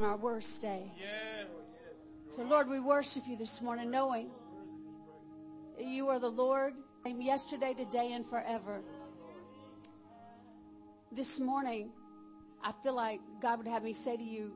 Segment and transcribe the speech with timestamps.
[0.00, 0.90] on our worst day.
[2.28, 4.30] So Lord, we worship you this morning knowing
[5.76, 8.80] that you are the Lord yesterday, today, and forever.
[11.12, 11.90] This morning,
[12.62, 14.52] I feel like God would have me say to you,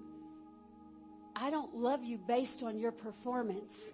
[1.36, 3.92] I don't love you based on your performance.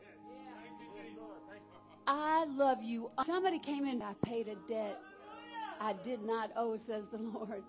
[2.07, 3.11] I love you.
[3.25, 5.01] Somebody came in, I paid a debt
[5.81, 7.63] I did not owe, says the Lord.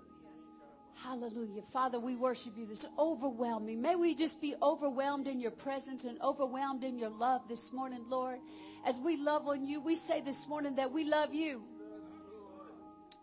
[1.03, 1.63] Hallelujah.
[1.73, 2.65] Father, we worship you.
[2.65, 3.81] This overwhelming.
[3.81, 8.03] May we just be overwhelmed in your presence and overwhelmed in your love this morning,
[8.07, 8.39] Lord.
[8.85, 11.63] As we love on you, we say this morning that we love you.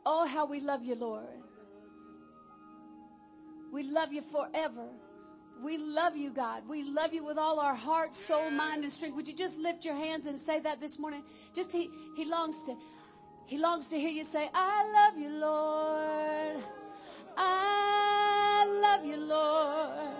[0.04, 1.26] Oh, how we love you, Lord.
[3.72, 4.88] We love you forever.
[5.62, 6.68] We love you, God.
[6.68, 9.14] We love you with all our heart, soul, mind, and strength.
[9.16, 11.22] Would you just lift your hands and say that this morning?
[11.54, 12.76] Just he, he longs to,
[13.46, 16.64] he longs to hear you say, I love you, Lord.
[17.40, 20.16] I love you, Lord.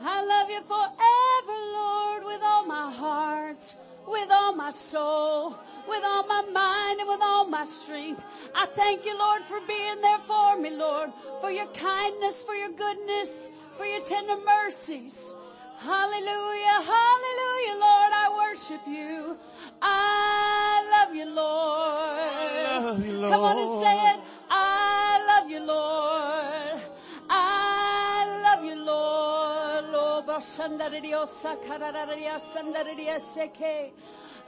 [0.00, 3.76] I love you forever, Lord, with all my heart,
[4.06, 5.54] with all my soul,
[5.88, 8.22] with all my mind and with all my strength.
[8.54, 12.70] I thank you, Lord, for being there for me, Lord, for your kindness, for your
[12.70, 15.34] goodness, for your tender mercies.
[15.78, 19.36] Hallelujah, hallelujah, Lord, I worship you.
[19.82, 22.86] I love you, Lord.
[22.86, 23.32] Love you, Lord.
[23.32, 24.20] Come on and say it.
[24.48, 26.15] I love you, Lord.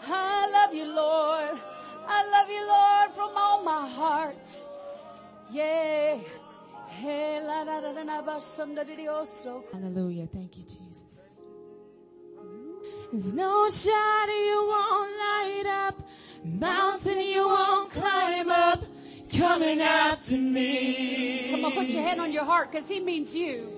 [0.06, 1.60] I love you, Lord.
[2.08, 4.64] I love you, Lord, from all my heart.
[5.50, 6.18] Yeah.
[9.72, 10.26] Hallelujah.
[10.32, 11.38] Thank you, Jesus.
[13.12, 16.02] There's no shadow you won't light up,
[16.44, 18.84] mountain you won't climb up,
[19.32, 21.48] coming after me.
[21.52, 23.77] Come on, put your hand on your heart because he means you.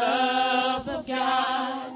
[0.00, 1.92] love of God.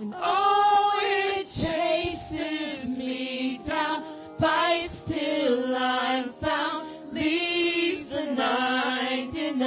[0.00, 4.02] And oh, it chases me down,
[4.38, 9.62] fights till I'm found, leaves the 99.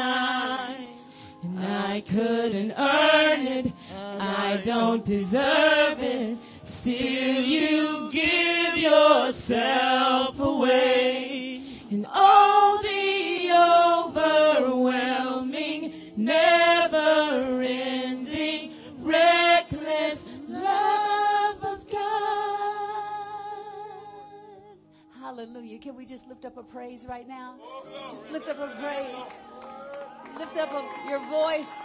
[1.43, 6.37] And I couldn't earn it, I don't deserve it.
[6.63, 11.61] Still you give yourself away.
[11.91, 12.54] And all
[25.35, 25.79] Hallelujah.
[25.79, 27.55] Can we just lift up a praise right now?
[28.09, 29.43] Just lift up a praise.
[30.39, 31.83] Lift up a, your voice.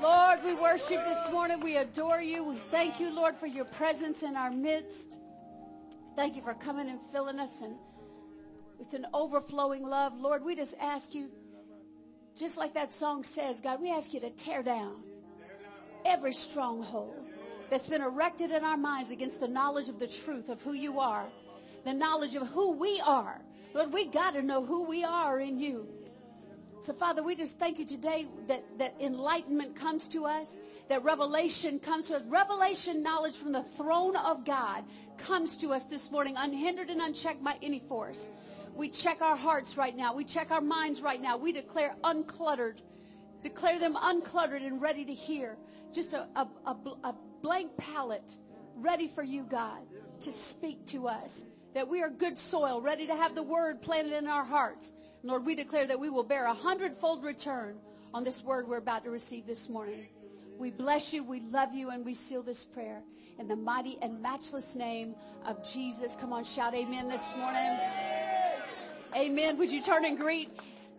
[0.00, 1.60] Lord, we worship this morning.
[1.60, 2.44] We adore you.
[2.44, 5.18] We thank you, Lord, for your presence in our midst.
[6.16, 7.74] Thank you for coming and filling us and
[8.78, 10.18] with an overflowing love.
[10.18, 11.28] Lord, we just ask you,
[12.34, 15.02] just like that song says, God, we ask you to tear down
[16.06, 17.23] every stronghold
[17.70, 21.00] that's been erected in our minds against the knowledge of the truth of who you
[21.00, 21.26] are,
[21.84, 23.40] the knowledge of who we are.
[23.74, 25.88] Lord, we got to know who we are in you.
[26.80, 31.78] So, Father, we just thank you today that, that enlightenment comes to us, that revelation
[31.78, 32.22] comes to us.
[32.24, 34.84] Revelation knowledge from the throne of God
[35.16, 38.30] comes to us this morning, unhindered and unchecked by any force.
[38.74, 40.14] We check our hearts right now.
[40.14, 41.36] We check our minds right now.
[41.36, 42.78] We declare uncluttered,
[43.42, 45.56] declare them uncluttered and ready to hear.
[45.92, 48.38] Just a, a, a, a blank palette
[48.74, 49.82] ready for you, God,
[50.20, 51.44] to speak to us.
[51.74, 54.94] That we are good soil, ready to have the word planted in our hearts.
[55.22, 57.76] Lord, we declare that we will bear a hundredfold return
[58.14, 60.06] on this word we're about to receive this morning.
[60.56, 63.02] We bless you, we love you, and we seal this prayer
[63.38, 65.14] in the mighty and matchless name
[65.44, 66.16] of Jesus.
[66.16, 67.78] Come on, shout amen this morning.
[69.14, 69.58] Amen.
[69.58, 70.48] Would you turn and greet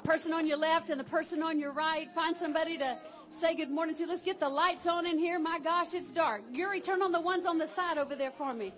[0.04, 2.14] person on your left and the person on your right?
[2.14, 2.98] Find somebody to
[3.30, 4.06] say good morning to.
[4.08, 5.40] Let's get the lights on in here.
[5.40, 6.44] My gosh, it's dark.
[6.52, 8.74] Yuri, turn on the ones on the side over there for me.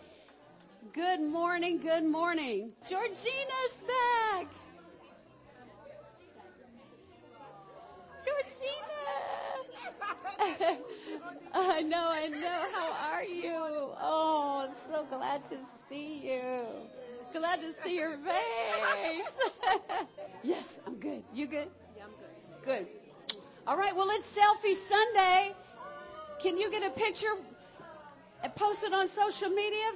[0.93, 2.73] Good morning, good morning.
[2.87, 4.47] Georgina's back.
[8.23, 8.97] Georgina.
[11.53, 12.65] I know, I know.
[12.73, 13.53] How are you?
[13.53, 15.57] Oh, so glad to
[15.89, 16.63] see you.
[17.33, 19.39] Glad to see your face.
[20.43, 21.23] yes, I'm good.
[21.33, 21.67] You good?
[21.95, 22.11] Yeah, I'm
[22.65, 22.87] good.
[22.87, 22.96] Good.
[23.67, 25.53] All right, well, it's Selfie Sunday.
[26.39, 27.27] Can you get a picture
[28.41, 29.91] and post it on social media?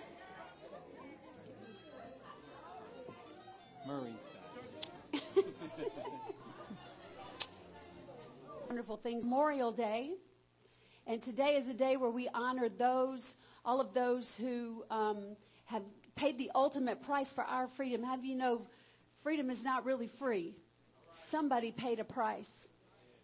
[3.88, 4.14] Murray's
[8.68, 9.24] Wonderful things.
[9.24, 10.16] Memorial Day.
[11.08, 15.84] And today is a day where we honor those, all of those who um, have
[16.18, 18.04] paid the ultimate price for our freedom.
[18.04, 18.64] Have you know,
[19.24, 20.56] freedom is not really free.
[21.10, 22.68] Somebody paid a price.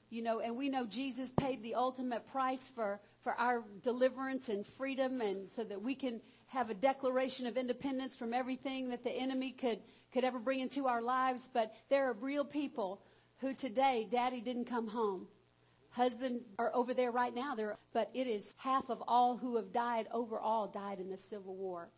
[0.10, 4.66] You know, and we know Jesus paid the ultimate price for, for our deliverance and
[4.66, 9.12] freedom and so that we can have a declaration of independence from everything that the
[9.12, 9.80] enemy could,
[10.14, 11.50] could ever bring into our lives.
[11.54, 13.02] But there are real people
[13.40, 15.28] who today, daddy didn't come home.
[15.90, 17.56] Husband are over there right now.
[17.56, 21.56] There, but it is half of all who have died overall died in the Civil
[21.56, 21.90] War.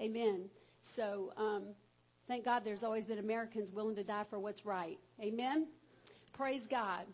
[0.00, 0.48] Amen.
[0.80, 1.74] So, um,
[2.26, 4.98] thank God there's always been Americans willing to die for what's right.
[5.20, 5.68] Amen.
[6.36, 7.06] Praise God.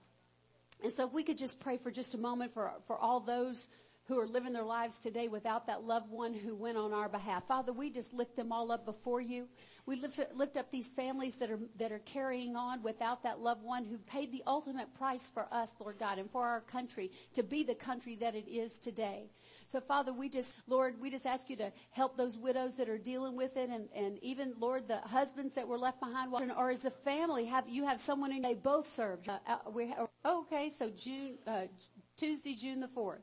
[0.82, 3.68] And so if we could just pray for just a moment for, for all those
[4.08, 7.46] who are living their lives today without that loved one who went on our behalf.
[7.46, 9.46] Father, we just lift them all up before you.
[9.86, 13.62] We lift, lift up these families that are, that are carrying on without that loved
[13.62, 17.44] one who paid the ultimate price for us, Lord God, and for our country to
[17.44, 19.30] be the country that it is today.
[19.72, 22.98] So Father, we just, Lord, we just ask you to help those widows that are
[22.98, 26.84] dealing with it and, and even, Lord, the husbands that were left behind or as
[26.84, 29.30] a family, have, you have someone who they both served.
[29.30, 29.94] Uh, uh, we,
[30.26, 31.62] okay, so June, uh,
[32.18, 33.22] Tuesday, June the 4th.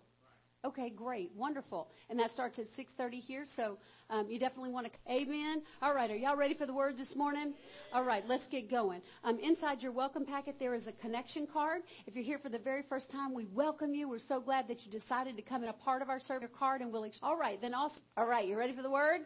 [0.66, 1.88] Okay, great, wonderful.
[2.10, 3.78] And that starts at 6.30 here, so
[4.10, 5.64] um, you definitely want to, amen.
[5.82, 7.54] All right, are y'all ready for the word this morning?
[7.94, 9.02] All right, let's get going.
[9.24, 11.84] Um, inside your welcome packet, there is a connection card.
[12.08, 14.10] If you're here for the very first time, we welcome you.
[14.10, 16.82] We're so glad that you decided to come in a part of our server card,
[16.82, 19.22] and we'll, all right, then also, all right, you ready for the word?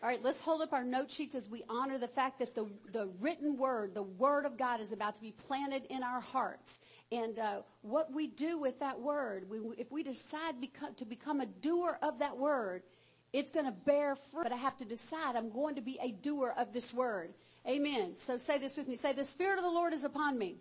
[0.00, 2.68] All right, let's hold up our note sheets as we honor the fact that the,
[2.92, 6.78] the written word, the word of God is about to be planted in our hearts.
[7.10, 10.54] And uh, what we do with that word, we, if we decide
[10.98, 12.84] to become a doer of that word,
[13.32, 14.44] it's going to bear fruit.
[14.44, 17.34] But I have to decide I'm going to be a doer of this word.
[17.66, 18.14] Amen.
[18.14, 18.94] So say this with me.
[18.94, 20.58] Say, the Spirit of the Lord is upon me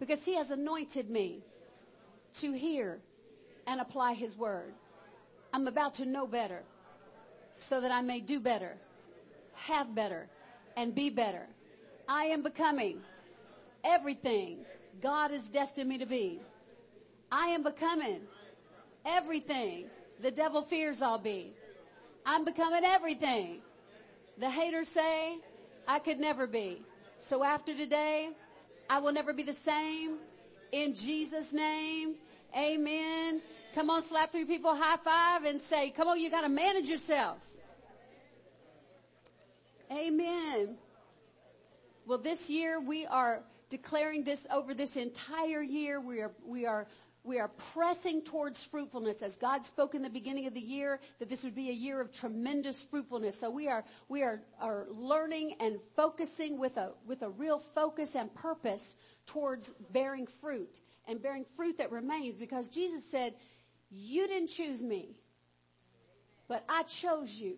[0.00, 1.42] because he has anointed me
[2.34, 3.00] to hear
[3.66, 4.72] and apply his word.
[5.52, 6.62] I'm about to know better
[7.54, 8.76] so that I may do better,
[9.54, 10.28] have better,
[10.76, 11.46] and be better.
[12.08, 13.00] I am becoming
[13.82, 14.58] everything
[15.00, 16.40] God has destined me to be.
[17.30, 18.20] I am becoming
[19.06, 19.86] everything
[20.20, 21.52] the devil fears I'll be.
[22.26, 23.60] I'm becoming everything
[24.38, 25.38] the haters say
[25.86, 26.82] I could never be.
[27.20, 28.30] So after today,
[28.90, 30.16] I will never be the same.
[30.72, 32.16] In Jesus' name,
[32.56, 33.40] amen.
[33.74, 37.38] Come on, slap three people high five and say, come on, you gotta manage yourself.
[39.90, 40.76] Amen.
[42.06, 46.00] Well, this year we are declaring this over this entire year.
[46.00, 46.86] We are, we are,
[47.24, 51.28] we are pressing towards fruitfulness as God spoke in the beginning of the year that
[51.28, 53.40] this would be a year of tremendous fruitfulness.
[53.40, 58.14] So we are, we are, are learning and focusing with a, with a real focus
[58.14, 58.94] and purpose
[59.26, 60.78] towards bearing fruit
[61.08, 63.34] and bearing fruit that remains because Jesus said,
[63.94, 65.16] you didn't choose me,
[66.48, 67.56] but I chose you.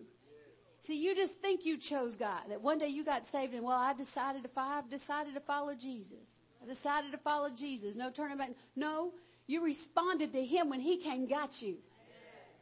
[0.81, 2.43] See, you just think you chose God.
[2.49, 5.73] That one day you got saved and well, I decided to I've decided to follow
[5.73, 6.39] Jesus.
[6.63, 7.95] I decided to follow Jesus.
[7.95, 8.51] No turning back.
[8.75, 9.13] No,
[9.47, 11.77] you responded to Him when He came got you.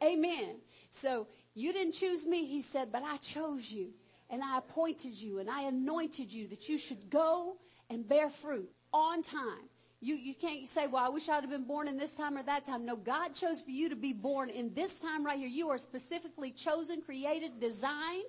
[0.02, 0.56] Amen.
[0.90, 3.90] So you didn't choose me, He said, but I chose you
[4.30, 7.56] and I appointed you and I anointed you that you should go
[7.90, 9.68] and bear fruit on time.
[10.00, 12.42] You, you can't say, well, I wish I'd have been born in this time or
[12.42, 12.84] that time.
[12.84, 15.48] No, God chose for you to be born in this time right here.
[15.48, 18.24] You are specifically chosen, created, designed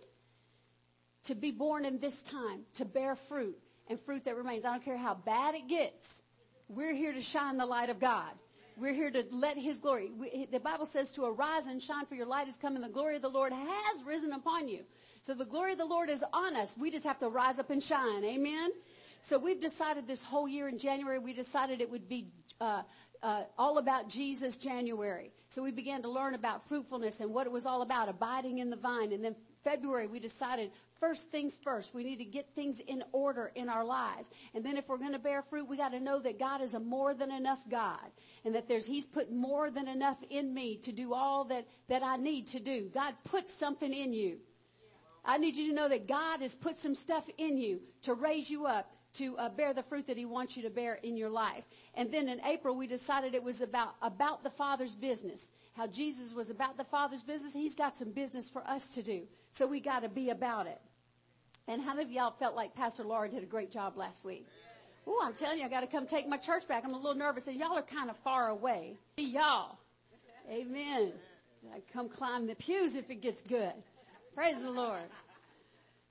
[1.24, 3.58] to be born in this time, to bear fruit
[3.90, 4.64] and fruit that remains.
[4.64, 6.24] I don't care how bad it gets.
[6.70, 8.32] We're here to shine the light of God.
[8.78, 10.12] We're here to let His glory.
[10.16, 12.90] We, the Bible says to arise and shine for your light is come and the
[12.90, 14.84] glory of the Lord has risen upon you.
[15.22, 16.76] So the glory of the Lord is on us.
[16.80, 18.24] We just have to rise up and shine.
[18.24, 18.72] Amen.
[19.22, 22.28] So we've decided this whole year in January, we decided it would be
[22.62, 22.84] uh,
[23.22, 25.32] uh, all about Jesus January.
[25.50, 28.70] So we began to learn about fruitfulness and what it was all about, abiding in
[28.70, 29.12] the vine.
[29.14, 31.94] And then February, we decided first things first.
[31.94, 34.30] We need to get things in order in our lives.
[34.54, 36.74] And then if we're going to bear fruit, we got to know that God is
[36.74, 38.08] a more than enough God
[38.46, 42.04] and that there's, He's put more than enough in me to do all that, that
[42.04, 42.90] I need to do.
[42.94, 44.38] God put something in you.
[45.26, 48.50] I need you to know that God has put some stuff in you to raise
[48.50, 51.30] you up to uh, bear the fruit that he wants you to bear in your
[51.30, 51.64] life.
[51.96, 55.52] And then in April, we decided it was about, about the Father's business.
[55.76, 57.54] how Jesus was about the Father's business.
[57.54, 59.24] He's got some business for us to do.
[59.52, 60.80] So we got to be about it.
[61.68, 64.48] And how many of y'all felt like Pastor Laura did a great job last week?
[65.06, 66.84] Oh, I'm telling you, I got to come take my church back.
[66.86, 68.98] I'm a little nervous, and y'all are kind of far away.
[69.18, 69.78] See Y'all,
[70.52, 71.14] Amen.
[71.74, 73.74] I come climb the pews if it gets good.
[74.34, 75.02] Praise the Lord.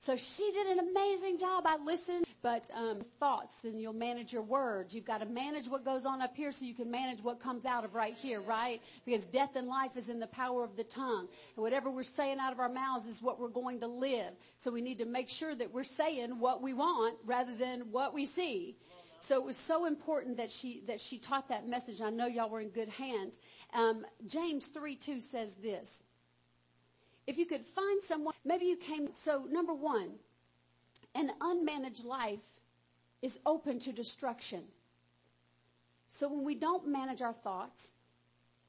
[0.07, 1.65] So she did an amazing job.
[1.67, 4.95] I listened, but um, thoughts, and you'll manage your words.
[4.95, 7.65] You've got to manage what goes on up here so you can manage what comes
[7.65, 8.81] out of right here, right?
[9.05, 11.27] Because death and life is in the power of the tongue.
[11.57, 14.31] And whatever we're saying out of our mouths is what we're going to live.
[14.59, 18.15] So we need to make sure that we're saying what we want rather than what
[18.15, 18.77] we see.
[19.19, 22.01] So it was so important that she that she taught that message.
[22.01, 23.41] I know y'all were in good hands.
[23.75, 26.05] Um, James three two says this.
[27.27, 29.13] If you could find someone, maybe you came.
[29.13, 30.11] So number one,
[31.15, 32.41] an unmanaged life
[33.23, 34.63] is open to destruction.
[36.09, 37.95] So when we don't manage our thoughts,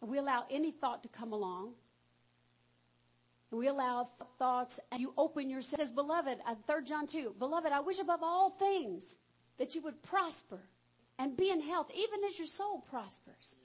[0.02, 1.74] we allow any thought to come along,
[3.52, 5.80] we allow thoughts, and you open yourself.
[5.80, 9.20] Says, beloved, uh, 3 John 2, beloved, I wish above all things
[9.58, 10.60] that you would prosper
[11.18, 13.58] and be in health, even as your soul prospers.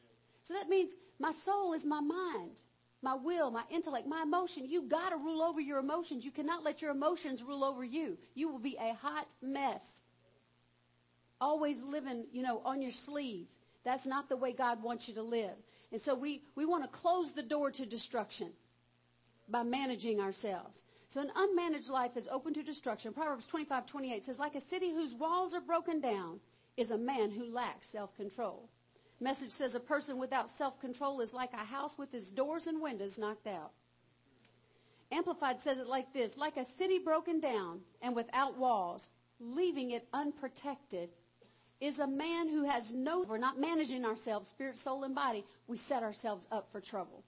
[0.42, 2.62] So that means my soul is my mind,
[3.02, 4.64] my will, my intellect, my emotion.
[4.66, 6.24] You gotta rule over your emotions.
[6.24, 8.16] You cannot let your emotions rule over you.
[8.34, 10.02] You will be a hot mess.
[11.40, 13.48] Always living, you know, on your sleeve.
[13.84, 15.56] That's not the way God wants you to live.
[15.90, 18.50] And so we, we want to close the door to destruction
[19.48, 20.84] by managing ourselves.
[21.08, 23.12] So an unmanaged life is open to destruction.
[23.12, 26.40] Proverbs 25, 28 says, like a city whose walls are broken down
[26.76, 28.70] is a man who lacks self-control.
[29.22, 33.18] Message says a person without self-control is like a house with its doors and windows
[33.18, 33.70] knocked out.
[35.12, 40.08] Amplified says it like this, like a city broken down and without walls, leaving it
[40.12, 41.10] unprotected
[41.80, 45.44] is a man who has no, we're not managing ourselves, spirit, soul, and body.
[45.68, 47.22] We set ourselves up for trouble.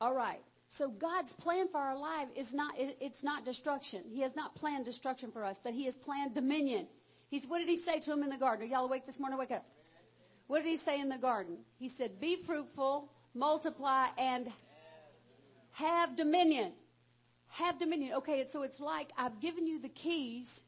[0.00, 0.40] All right.
[0.68, 4.02] So God's plan for our life is not, it's not destruction.
[4.08, 6.86] He has not planned destruction for us, but He has planned dominion.
[7.28, 8.66] He's, what did He say to him in the garden?
[8.66, 9.38] Are y'all awake this morning?
[9.38, 9.66] Wake up.
[10.52, 11.56] What did He say in the garden?
[11.78, 14.52] He said, be fruitful, multiply, and
[15.70, 16.72] have dominion.
[17.52, 18.12] Have dominion.
[18.16, 20.64] Okay, so it's like I've given you the keys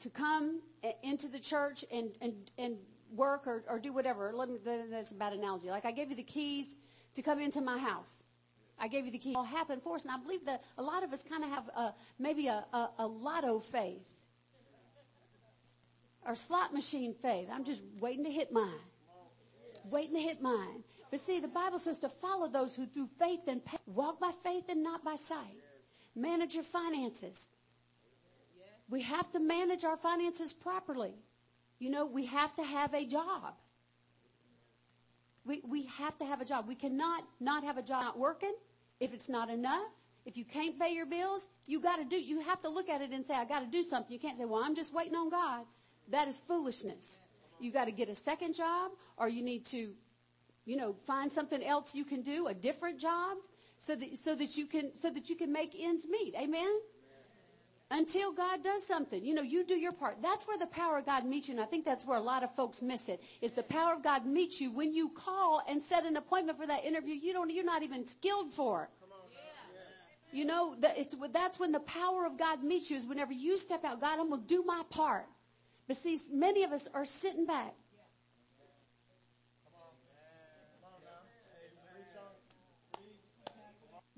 [0.00, 0.60] to come
[1.04, 2.74] into the church and, and, and
[3.14, 4.32] work or, or do whatever.
[4.34, 4.58] Let me,
[4.90, 5.70] that's a bad analogy.
[5.70, 6.74] Like I gave you the keys
[7.14, 8.24] to come into my house.
[8.76, 9.34] I gave you the key.
[9.34, 10.02] It all happened for us.
[10.02, 12.90] And I believe that a lot of us kind of have a, maybe a, a,
[12.98, 14.02] a lotto faith
[16.26, 17.48] or slot machine faith.
[17.52, 18.84] I'm just waiting to hit mine.
[19.90, 20.82] Waiting to hit mine.
[21.10, 24.64] But see, the Bible says to follow those who through faith and walk by faith
[24.68, 25.58] and not by sight.
[26.16, 27.48] Manage your finances.
[28.88, 31.14] We have to manage our finances properly.
[31.78, 33.54] You know, we have to have a job.
[35.44, 36.66] We, we have to have a job.
[36.66, 38.54] We cannot not have a job not working
[39.00, 39.88] if it's not enough.
[40.24, 43.10] If you can't pay your bills, you gotta do, you have to look at it
[43.10, 44.12] and say, I gotta do something.
[44.12, 45.64] You can't say, well, I'm just waiting on God.
[46.10, 47.20] That is foolishness.
[47.60, 49.92] You gotta get a second job or you need to,
[50.64, 53.38] you know, find something else you can do, a different job
[53.78, 56.34] so that, so that you can, so that you can make ends meet.
[56.40, 56.80] Amen?
[57.90, 59.24] until God does something.
[59.24, 60.18] You know, you do your part.
[60.22, 61.54] That's where the power of God meets you.
[61.54, 63.22] And I think that's where a lot of folks miss it.
[63.40, 66.66] Is the power of God meets you when you call and set an appointment for
[66.66, 68.88] that interview you don't, you're not even skilled for.
[70.32, 73.84] You know, it's, that's when the power of God meets you is whenever you step
[73.84, 75.26] out, God, I'm going to do my part.
[75.86, 77.74] But see, many of us are sitting back.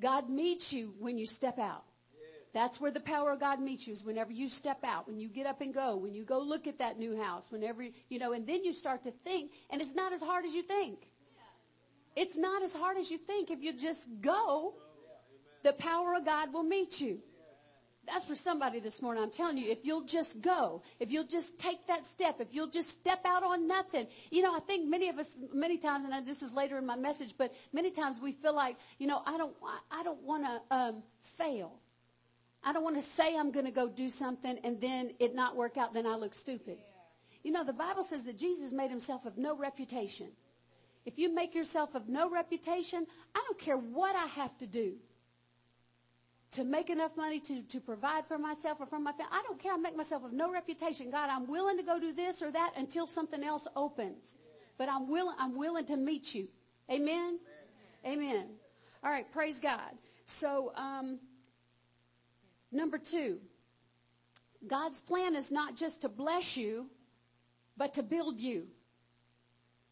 [0.00, 1.84] God meets you when you step out.
[2.52, 5.28] That's where the power of God meets you is whenever you step out, when you
[5.28, 8.32] get up and go, when you go look at that new house, whenever, you know,
[8.32, 11.00] and then you start to think, and it's not as hard as you think.
[12.14, 13.50] It's not as hard as you think.
[13.50, 14.74] If you just go,
[15.64, 17.20] the power of God will meet you.
[18.06, 19.22] That's for somebody this morning.
[19.22, 22.68] I'm telling you, if you'll just go, if you'll just take that step, if you'll
[22.68, 24.06] just step out on nothing.
[24.30, 26.94] You know, I think many of us, many times, and this is later in my
[26.94, 29.54] message, but many times we feel like, you know, I don't,
[29.90, 31.80] I don't want to um, fail.
[32.62, 35.56] I don't want to say I'm going to go do something and then it not
[35.56, 36.78] work out, then I look stupid.
[37.42, 40.28] You know, the Bible says that Jesus made himself of no reputation.
[41.04, 44.94] If you make yourself of no reputation, I don't care what I have to do
[46.56, 49.32] to make enough money to, to provide for myself or for my family.
[49.32, 49.72] I don't care.
[49.72, 51.10] I make myself of no reputation.
[51.10, 54.36] God, I'm willing to go do this or that until something else opens.
[54.78, 56.48] But I'm willing, I'm willing to meet you.
[56.90, 57.38] Amen?
[58.04, 58.18] Amen.
[58.20, 58.46] Amen.
[59.02, 59.30] All right.
[59.32, 59.92] Praise God.
[60.24, 61.18] So, um,
[62.72, 63.38] Number two,
[64.66, 66.90] God's plan is not just to bless you,
[67.76, 68.66] but to build you.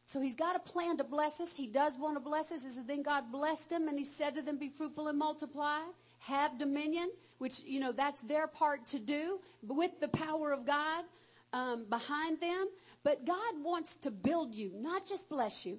[0.04, 1.54] So he's got a plan to bless us.
[1.54, 2.64] He does want to bless us.
[2.64, 5.80] And then God blessed him and he said to them, be fruitful and multiply,
[6.26, 11.04] have dominion, which, you know, that's their part to do with the power of God
[11.52, 12.68] um, behind them.
[13.02, 15.78] But God wants to build you, not just bless you.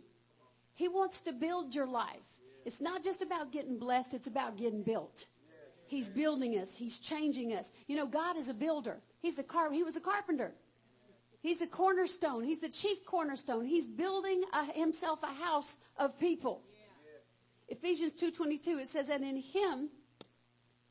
[0.75, 2.21] He wants to build your life.
[2.65, 5.27] It's not just about getting blessed, it's about getting built.
[5.87, 6.75] He's building us.
[6.75, 7.71] He's changing us.
[7.87, 8.97] You know, God is a builder.
[9.21, 9.71] He's a car.
[9.71, 10.53] He was a carpenter.
[11.41, 12.43] He's a cornerstone.
[12.43, 13.65] He's the chief cornerstone.
[13.65, 16.63] He's building a, himself a house of people.
[16.71, 17.77] Yeah.
[17.77, 19.89] Ephesians 2.22, it says that in him,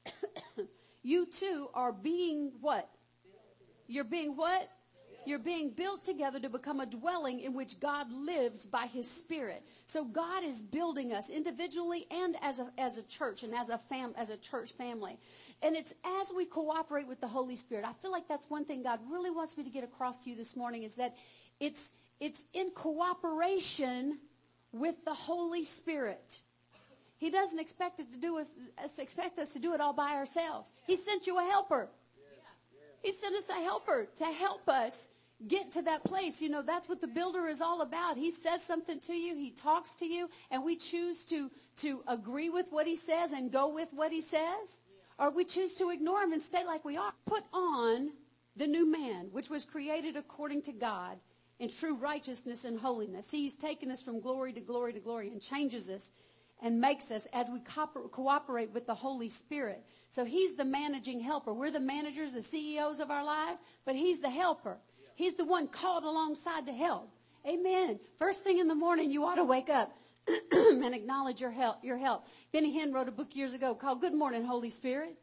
[1.02, 2.88] you too are being what?
[3.86, 4.70] You're being what?
[5.26, 9.64] You're being built together to become a dwelling in which God lives by His Spirit.
[9.86, 13.78] So God is building us individually and as a, as a church and as a
[13.78, 15.18] fam, as a church family.
[15.62, 17.86] And it's as we cooperate with the Holy Spirit.
[17.86, 20.36] I feel like that's one thing God really wants me to get across to you
[20.36, 21.16] this morning is that
[21.58, 24.18] it's, it's in cooperation
[24.72, 26.42] with the Holy Spirit.
[27.24, 28.48] He doesn't expect us to do us,
[28.98, 30.70] expect us to do it all by ourselves.
[30.86, 31.88] He sent you a helper.
[33.00, 35.08] He sent us a helper to help us
[35.48, 36.42] get to that place.
[36.42, 38.18] You know, that's what the builder is all about.
[38.18, 42.50] He says something to you, he talks to you, and we choose to, to agree
[42.50, 44.82] with what he says and go with what he says.
[45.18, 47.14] Or we choose to ignore him and stay like we are.
[47.24, 48.10] Put on
[48.54, 51.16] the new man, which was created according to God
[51.58, 53.30] in true righteousness and holiness.
[53.30, 56.10] He's taken us from glory to glory to glory and changes us
[56.64, 59.84] and makes us as we cooperate with the Holy Spirit.
[60.08, 61.52] So he's the managing helper.
[61.52, 64.78] We're the managers, the CEOs of our lives, but he's the helper.
[65.14, 67.10] He's the one called alongside to help.
[67.46, 68.00] Amen.
[68.18, 69.94] First thing in the morning, you ought to wake up
[70.52, 72.24] and acknowledge your help, your help.
[72.50, 75.18] Benny Hinn wrote a book years ago called Good Morning, Holy Spirit.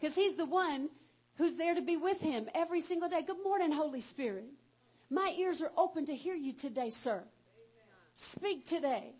[0.00, 0.88] Because he's the one
[1.36, 3.22] who's there to be with him every single day.
[3.22, 4.46] Good morning, Holy Spirit.
[5.10, 7.22] My ears are open to hear you today, sir.
[8.16, 9.14] Speak today.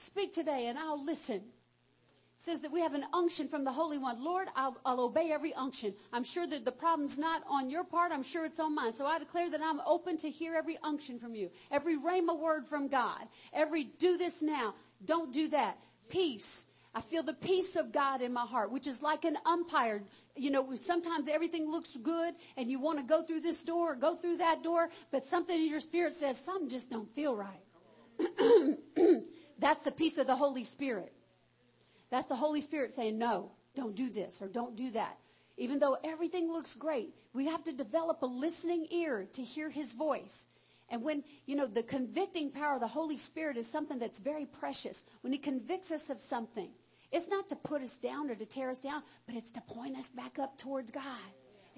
[0.00, 1.42] Speak today and I'll listen
[2.36, 4.22] says that we have an unction from the Holy One.
[4.22, 5.92] Lord, I'll, I'll, obey every unction.
[6.12, 8.12] I'm sure that the problem's not on your part.
[8.12, 8.94] I'm sure it's on mine.
[8.94, 11.50] So I declare that I'm open to hear every unction from you.
[11.72, 13.26] Every rhema word from God.
[13.52, 14.74] Every do this now.
[15.04, 15.78] Don't do that.
[16.10, 16.66] Peace.
[16.94, 20.04] I feel the peace of God in my heart, which is like an umpire.
[20.36, 23.96] You know, sometimes everything looks good and you want to go through this door or
[23.96, 27.64] go through that door, but something in your spirit says something just don't feel right.
[29.58, 31.12] That's the peace of the Holy Spirit.
[32.10, 35.18] That's the Holy Spirit saying, no, don't do this or don't do that.
[35.56, 39.92] Even though everything looks great, we have to develop a listening ear to hear his
[39.92, 40.46] voice.
[40.88, 44.46] And when, you know, the convicting power of the Holy Spirit is something that's very
[44.46, 45.04] precious.
[45.20, 46.70] When he convicts us of something,
[47.10, 49.98] it's not to put us down or to tear us down, but it's to point
[49.98, 51.04] us back up towards God.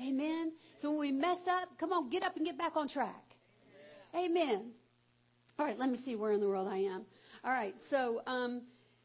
[0.01, 0.53] Amen.
[0.79, 3.35] So when we mess up, come on, get up and get back on track.
[4.14, 4.71] Amen.
[5.59, 7.05] All right, let me see where in the world I am.
[7.44, 8.62] All right, so um,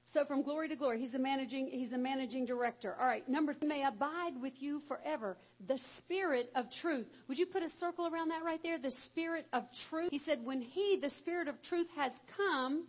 [0.07, 2.95] so from glory to glory, he's the managing, he's the managing director.
[2.97, 3.27] All right.
[3.27, 5.35] Number three, may abide with you forever.
[5.67, 7.07] The spirit of truth.
[7.27, 8.77] Would you put a circle around that right there?
[8.77, 10.09] The spirit of truth.
[10.11, 12.85] He said, when he, the spirit of truth has come,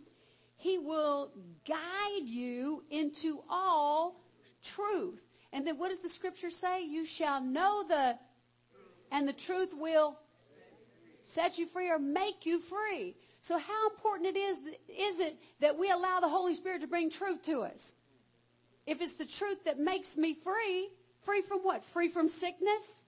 [0.57, 1.31] he will
[1.67, 4.21] guide you into all
[4.63, 5.21] truth.
[5.51, 6.85] And then what does the scripture say?
[6.85, 8.17] You shall know the,
[9.11, 10.17] and the truth will
[11.23, 13.15] set you free or make you free.
[13.39, 14.57] So how important it is,
[14.89, 17.95] is it that we allow the Holy Spirit to bring truth to us?
[18.85, 20.89] If it's the truth that makes me free,
[21.21, 21.83] free from what?
[21.83, 23.05] Free from sickness?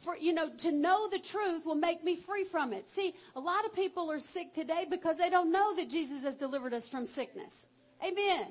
[0.00, 2.88] For, you know, to know the truth will make me free from it.
[2.88, 6.36] See, a lot of people are sick today because they don't know that Jesus has
[6.36, 7.68] delivered us from sickness.
[8.04, 8.48] Amen.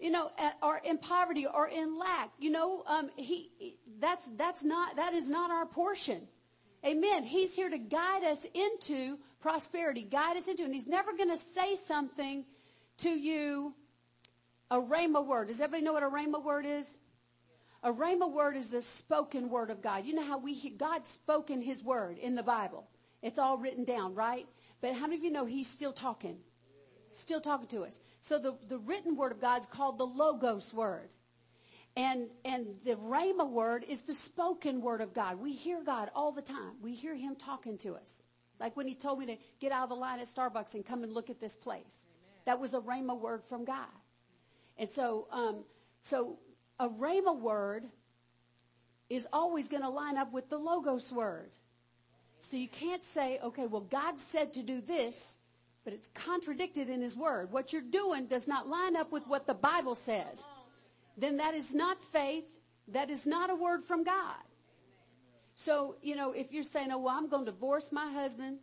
[0.00, 0.30] You know,
[0.62, 2.30] or in poverty or in lack.
[2.38, 6.28] You know, um, he, that's, that's not, that is not our portion.
[6.86, 7.24] Amen.
[7.24, 11.36] He's here to guide us into prosperity, guide us into, and he's never going to
[11.36, 12.44] say something
[12.98, 13.74] to you,
[14.70, 15.48] a rhema word.
[15.48, 16.90] Does everybody know what a rhema word is?
[17.82, 20.04] A rhema word is the spoken word of God.
[20.04, 22.88] You know how we God spoken his word in the Bible.
[23.22, 24.46] It's all written down, right?
[24.80, 26.38] But how many of you know he's still talking?
[27.12, 28.00] Still talking to us.
[28.20, 31.14] So the, the written word of God is called the Logos word.
[31.96, 35.40] And, and the Rhema word is the spoken word of God.
[35.40, 36.74] We hear God all the time.
[36.80, 38.22] We hear him talking to us.
[38.60, 41.02] Like when he told me to get out of the line at Starbucks and come
[41.02, 42.06] and look at this place.
[42.06, 42.42] Amen.
[42.46, 43.86] That was a Rhema word from God.
[44.76, 45.64] And so, um,
[46.00, 46.38] so
[46.78, 47.84] a Rhema word
[49.08, 51.50] is always going to line up with the Logos word.
[52.40, 55.38] So you can't say, okay, well, God said to do this,
[55.84, 57.50] but it's contradicted in his word.
[57.50, 60.46] What you're doing does not line up with what the Bible says.
[61.16, 62.44] Then that is not faith.
[62.88, 64.36] That is not a word from God.
[65.58, 68.58] So, you know, if you're saying, oh, well, I'm going to divorce my husband,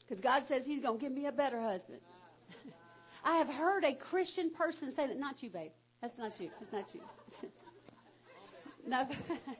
[0.00, 2.00] Because God says He's going to give me a better husband.
[3.24, 5.18] I have heard a Christian person say that.
[5.18, 5.72] Not you, babe.
[6.00, 6.48] That's not you.
[6.58, 7.50] That's not you.
[8.86, 9.06] no,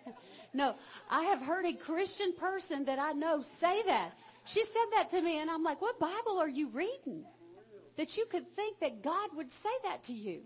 [0.54, 0.76] no.
[1.10, 4.12] I have heard a Christian person that I know say that.
[4.46, 7.26] She said that to me, and I'm like, "What Bible are you reading
[7.98, 10.40] that you could think that God would say that to you?"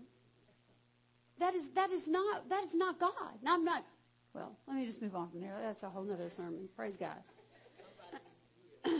[1.39, 3.39] That is that is not that is not God.
[3.41, 3.85] Now, I'm not.
[4.33, 5.57] Well, let me just move on from there.
[5.61, 6.69] That's a whole other sermon.
[6.75, 7.17] Praise God.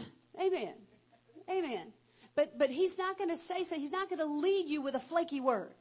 [0.42, 0.74] Amen.
[1.50, 1.94] Amen.
[2.36, 3.76] But but he's not going to say so.
[3.76, 5.74] He's not going to lead you with a flaky word.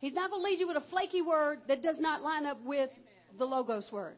[0.00, 2.62] He's not going to lead you with a flaky word that does not line up
[2.64, 2.90] with
[3.36, 4.16] the logos word.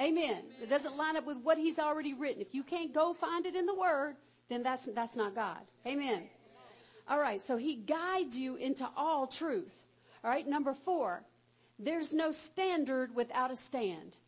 [0.00, 0.42] Amen.
[0.62, 2.40] It doesn't line up with what he's already written.
[2.40, 4.16] If you can't go find it in the word,
[4.48, 5.60] then that's that's not God.
[5.86, 6.24] Amen.
[7.08, 7.40] All right.
[7.40, 9.74] So he guides you into all truth.
[10.24, 10.46] All right.
[10.46, 11.22] Number four.
[11.82, 14.18] There's no standard without a stand.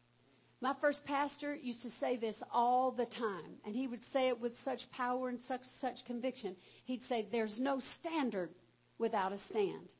[0.62, 4.41] My first pastor used to say this all the time, and he would say it
[4.41, 6.57] with such power and such, such conviction.
[6.85, 8.51] He'd say, there's no standard
[8.97, 9.93] without a stand.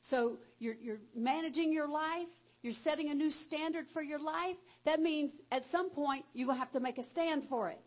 [0.00, 2.28] So you're, you're managing your life.
[2.62, 4.56] You're setting a new standard for your life.
[4.84, 7.80] That means at some point you're going to have to make a stand for it.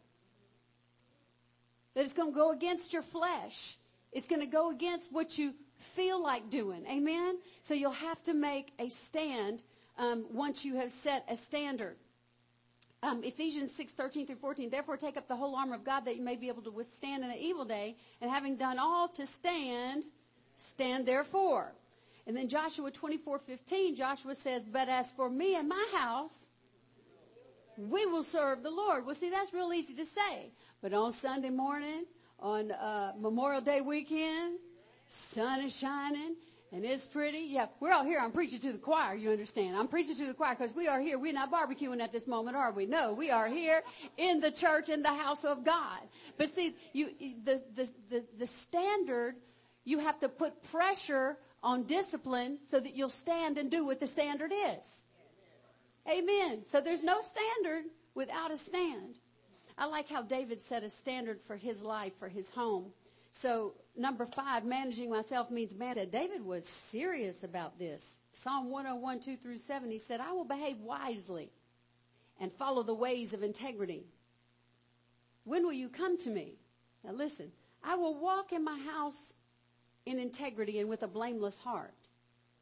[1.96, 3.78] That it's going to go against your flesh.
[4.12, 6.86] It's going to go against what you feel like doing.
[6.90, 7.38] Amen?
[7.62, 9.64] So you'll have to make a stand
[9.98, 11.96] um, once you have set a standard.
[13.04, 14.70] Um, Ephesians 6, 13 through 14.
[14.70, 17.24] Therefore take up the whole armor of God that you may be able to withstand
[17.24, 17.96] in the evil day.
[18.22, 20.06] And having done all to stand,
[20.56, 21.74] stand therefore.
[22.26, 26.52] And then Joshua 24, 15, Joshua says, but as for me and my house,
[27.78, 29.06] we will serve the Lord.
[29.06, 30.52] Well, see, that's real easy to say.
[30.82, 32.06] But on Sunday morning,
[32.40, 34.58] on uh, Memorial Day weekend,
[35.08, 36.36] sun is shining,
[36.72, 37.40] and it's pretty.
[37.50, 38.20] Yeah, we're all here.
[38.20, 39.16] I'm preaching to the choir.
[39.16, 39.76] You understand?
[39.76, 41.18] I'm preaching to the choir because we are here.
[41.18, 42.86] We're not barbecuing at this moment, are we?
[42.86, 43.84] No, we are here
[44.18, 46.00] in the church, in the house of God.
[46.38, 47.10] But see, you,
[47.44, 49.36] the, the, the, the standard,
[49.86, 54.08] you have to put pressure on discipline so that you'll stand and do what the
[54.08, 55.04] standard is.
[56.10, 56.64] Amen.
[56.70, 59.20] So there's no standard without a stand.
[59.78, 62.92] I like how David set a standard for his life, for his home.
[63.32, 65.96] So number five, managing myself means man.
[66.10, 68.20] David was serious about this.
[68.30, 71.52] Psalm 101, 2 through 7, he said, I will behave wisely
[72.40, 74.06] and follow the ways of integrity.
[75.44, 76.56] When will you come to me?
[77.04, 77.52] Now listen,
[77.84, 79.34] I will walk in my house
[80.06, 81.94] in integrity and with a blameless heart.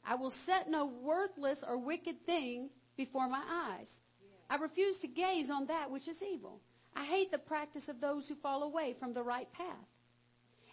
[0.05, 4.01] I will set no worthless or wicked thing before my eyes.
[4.49, 6.61] I refuse to gaze on that which is evil.
[6.95, 9.94] I hate the practice of those who fall away from the right path.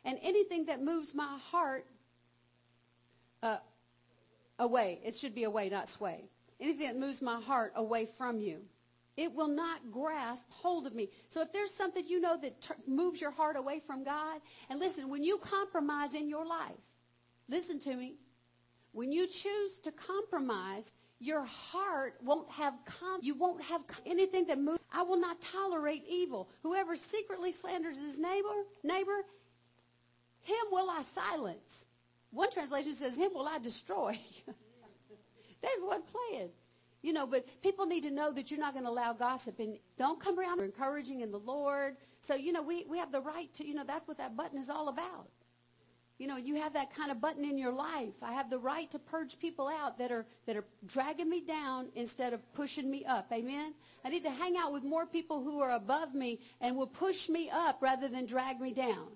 [0.05, 1.87] And anything that moves my heart
[3.43, 3.59] uh,
[4.59, 6.25] away, it should be away, not sway.
[6.61, 8.61] Anything that moves my heart away from you,
[9.17, 11.11] it will not grasp hold of me.
[11.29, 15.09] So if there's something you know that moves your heart away from God, and listen,
[15.09, 16.81] when you compromise in your life,
[17.49, 18.15] listen to me.
[18.93, 24.59] When you choose to compromise, your heart won't have com- you won't have anything that
[24.59, 24.81] moves.
[24.93, 26.49] I will not tolerate evil.
[26.63, 29.25] Whoever secretly slanders his neighbor, neighbor,
[30.43, 31.87] him will I silence.
[32.31, 34.19] One translation says, him will I destroy.
[35.63, 36.49] David wasn't playing.
[37.03, 39.77] You know, but people need to know that you're not going to allow gossip and
[39.99, 41.97] don't come around encouraging in the Lord.
[42.21, 44.59] So, you know, we, we have the right to, you know, that's what that button
[44.59, 45.29] is all about.
[46.19, 48.15] You know, you have that kind of button in your life.
[48.23, 51.89] I have the right to purge people out that are, that are dragging me down
[51.97, 53.27] instead of pushing me up.
[53.33, 53.75] Amen?
[54.05, 57.29] I need to hang out with more people who are above me and will push
[57.29, 59.09] me up rather than drag me down.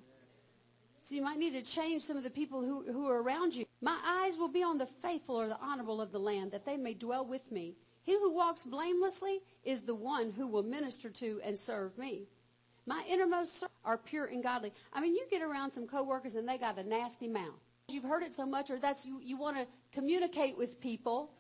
[1.07, 3.65] So you might need to change some of the people who, who are around you.
[3.81, 6.77] My eyes will be on the faithful or the honorable of the land, that they
[6.77, 7.77] may dwell with me.
[8.03, 12.25] He who walks blamelessly is the one who will minister to and serve me.
[12.87, 14.73] My innermost are pure and godly.
[14.93, 17.55] I mean, you get around some coworkers and they got a nasty mouth.
[17.87, 21.31] You've heard it so much, or that's you, you want to communicate with people,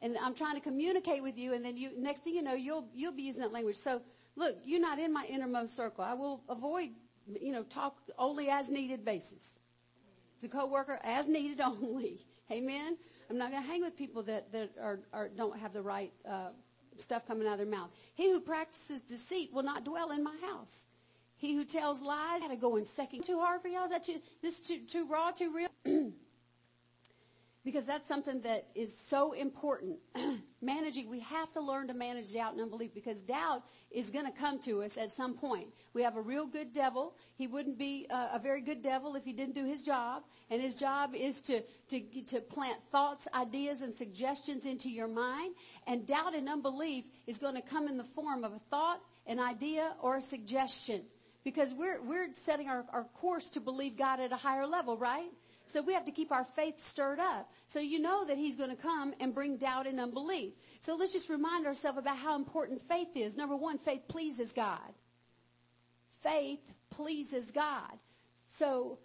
[0.00, 2.88] and I'm trying to communicate with you, and then you next thing you know, you'll
[2.94, 3.76] you'll be using that language.
[3.76, 4.00] So
[4.34, 6.04] look, you're not in my innermost circle.
[6.04, 6.88] I will avoid
[7.40, 9.58] you know, talk only as needed basis.
[10.36, 12.26] As a coworker, as needed only.
[12.50, 12.96] Amen.
[13.30, 16.12] I'm not going to hang with people that that are, are don't have the right
[16.28, 16.50] uh,
[16.98, 17.90] stuff coming out of their mouth.
[18.14, 20.86] He who practices deceit will not dwell in my house.
[21.36, 23.22] He who tells lies, I got to go in second.
[23.22, 23.84] Too hard for y'all?
[23.84, 26.12] Is that too, this too, too raw, too real?
[27.64, 29.98] because that's something that is so important.
[30.60, 34.32] Managing, we have to learn to manage doubt and unbelief because doubt is going to
[34.32, 35.68] come to us at some point.
[35.94, 37.14] We have a real good devil.
[37.36, 40.24] He wouldn't be a, a, very good devil if he didn't do his job.
[40.50, 45.54] And his job is to, to, to plant thoughts, ideas, and suggestions into your mind.
[45.86, 49.38] And doubt and unbelief is going to come in the form of a thought, an
[49.38, 51.02] idea, or a suggestion.
[51.44, 55.30] because we're, we're setting our, our course to believe God at a higher level, right?
[55.66, 57.50] So we have to keep our faith stirred up.
[57.66, 60.52] So you know that he's going to come and bring doubt and unbelief.
[60.78, 63.36] So let's just remind ourselves about how important faith is.
[63.36, 64.92] Number one, faith pleases God.
[66.20, 67.98] Faith pleases God.
[68.46, 68.98] So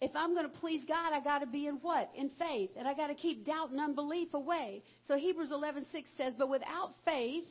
[0.00, 2.10] if I'm going to please God, I got to be in what?
[2.14, 2.70] In faith.
[2.76, 4.82] And I got to keep doubt and unbelief away.
[5.00, 7.46] So Hebrews 11:6 says, "But without faith,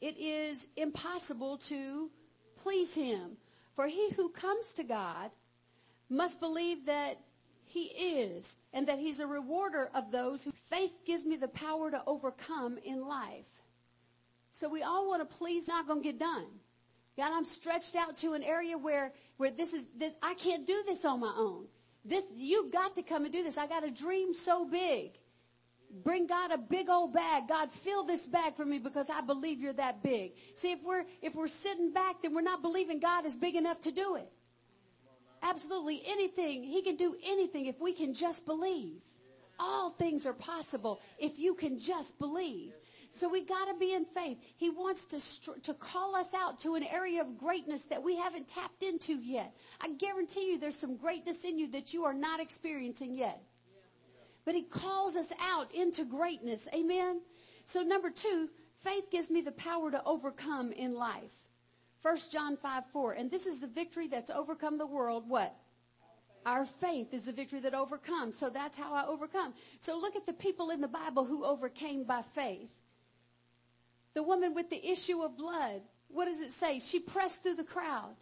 [0.00, 2.10] it is impossible to
[2.62, 3.36] please him.
[3.74, 5.30] For he who comes to God
[6.08, 7.18] must believe that
[7.70, 11.90] he is and that he's a rewarder of those who faith gives me the power
[11.90, 13.46] to overcome in life."
[14.50, 16.46] So we all want to please, not going to get done.
[17.16, 20.82] God, I'm stretched out to an area where, where this is, this, I can't do
[20.86, 21.66] this on my own.
[22.04, 23.58] This, you've got to come and do this.
[23.58, 25.18] I got a dream so big.
[26.02, 27.48] Bring God a big old bag.
[27.48, 30.32] God, fill this bag for me because I believe you're that big.
[30.54, 33.80] See, if we're, if we're sitting back, then we're not believing God is big enough
[33.80, 34.30] to do it.
[35.42, 36.62] Absolutely anything.
[36.62, 39.00] He can do anything if we can just believe.
[39.58, 42.72] All things are possible if you can just believe.
[43.10, 44.38] So we got to be in faith.
[44.56, 48.16] He wants to str- to call us out to an area of greatness that we
[48.16, 49.52] haven't tapped into yet.
[49.80, 53.42] I guarantee you there's some greatness in you that you are not experiencing yet.
[54.44, 56.68] But he calls us out into greatness.
[56.72, 57.20] Amen.
[57.64, 58.48] So number 2,
[58.78, 61.39] faith gives me the power to overcome in life.
[62.02, 63.12] 1 John 5, 4.
[63.12, 65.24] And this is the victory that's overcome the world.
[65.28, 65.54] What?
[66.46, 68.36] Our faith is the victory that overcomes.
[68.36, 69.52] So that's how I overcome.
[69.78, 72.70] So look at the people in the Bible who overcame by faith.
[74.14, 76.80] The woman with the issue of blood, what does it say?
[76.80, 78.16] She pressed through the crowd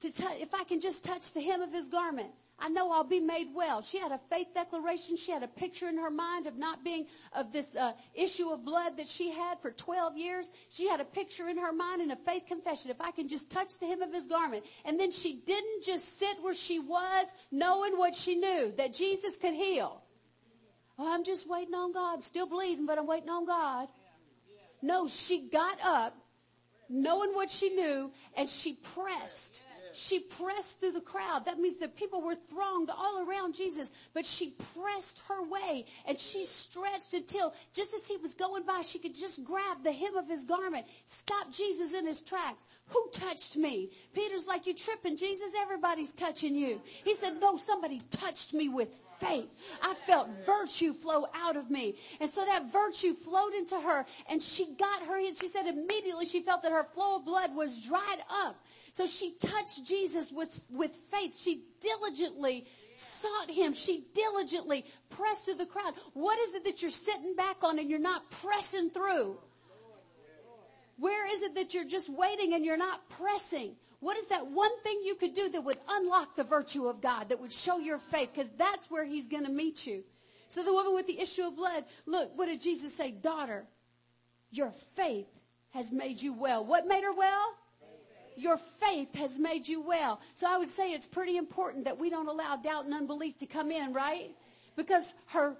[0.00, 3.04] to touch, if I can just touch the hem of his garment, I know I'll
[3.04, 3.82] be made well.
[3.82, 5.16] She had a faith declaration.
[5.16, 8.64] She had a picture in her mind of not being, of this uh, issue of
[8.64, 10.50] blood that she had for 12 years.
[10.70, 12.90] She had a picture in her mind and a faith confession.
[12.90, 14.64] If I can just touch the hem of his garment.
[14.86, 19.36] And then she didn't just sit where she was knowing what she knew, that Jesus
[19.36, 20.02] could heal.
[20.98, 22.14] Oh, I'm just waiting on God.
[22.14, 23.88] I'm still bleeding, but I'm waiting on God.
[24.80, 26.16] No, she got up
[26.88, 29.62] knowing what she knew and she pressed.
[29.96, 31.46] She pressed through the crowd.
[31.46, 36.18] That means that people were thronged all around Jesus, but she pressed her way and
[36.18, 40.16] she stretched until just as he was going by, she could just grab the hem
[40.16, 42.66] of his garment, stop Jesus in his tracks.
[42.88, 43.90] Who touched me?
[44.12, 45.50] Peter's like, you tripping, Jesus?
[45.62, 46.78] Everybody's touching you.
[47.02, 49.48] He said, no, somebody touched me with faith.
[49.82, 51.96] I felt virtue flow out of me.
[52.20, 56.42] And so that virtue flowed into her and she got her, she said immediately she
[56.42, 58.56] felt that her flow of blood was dried up.
[58.96, 61.36] So she touched Jesus with, with faith.
[61.38, 63.74] She diligently sought him.
[63.74, 65.92] She diligently pressed through the crowd.
[66.14, 69.36] What is it that you're sitting back on and you're not pressing through?
[70.96, 73.76] Where is it that you're just waiting and you're not pressing?
[74.00, 77.28] What is that one thing you could do that would unlock the virtue of God,
[77.28, 78.30] that would show your faith?
[78.34, 80.04] Because that's where He's going to meet you.
[80.48, 83.10] So the woman with the issue of blood, look, what did Jesus say?
[83.10, 83.66] Daughter,
[84.50, 85.28] your faith
[85.74, 86.64] has made you well.
[86.64, 87.56] What made her well?
[88.36, 90.20] Your faith has made you well.
[90.34, 93.46] So I would say it's pretty important that we don't allow doubt and unbelief to
[93.46, 94.30] come in, right?
[94.76, 95.56] Because her,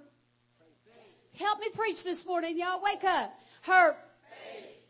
[1.35, 2.81] help me preach this morning, y'all.
[2.81, 3.33] Wake up.
[3.63, 3.97] Her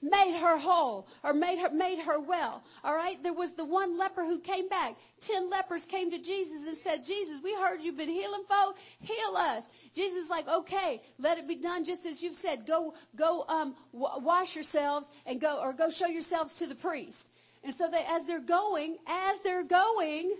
[0.02, 2.64] made her whole or made her, made her well.
[2.84, 3.22] All right.
[3.24, 4.96] There was the one leper who came back.
[5.20, 8.78] Ten lepers came to Jesus and said, Jesus, we heard you've been healing folk.
[9.00, 9.66] Heal us.
[9.94, 12.68] Jesus is like, okay, let it be done just as you've said.
[12.68, 17.30] Go, go, um, w- wash yourselves and go, or go show yourselves to the priest.
[17.68, 20.34] And so as they're going, as they're going,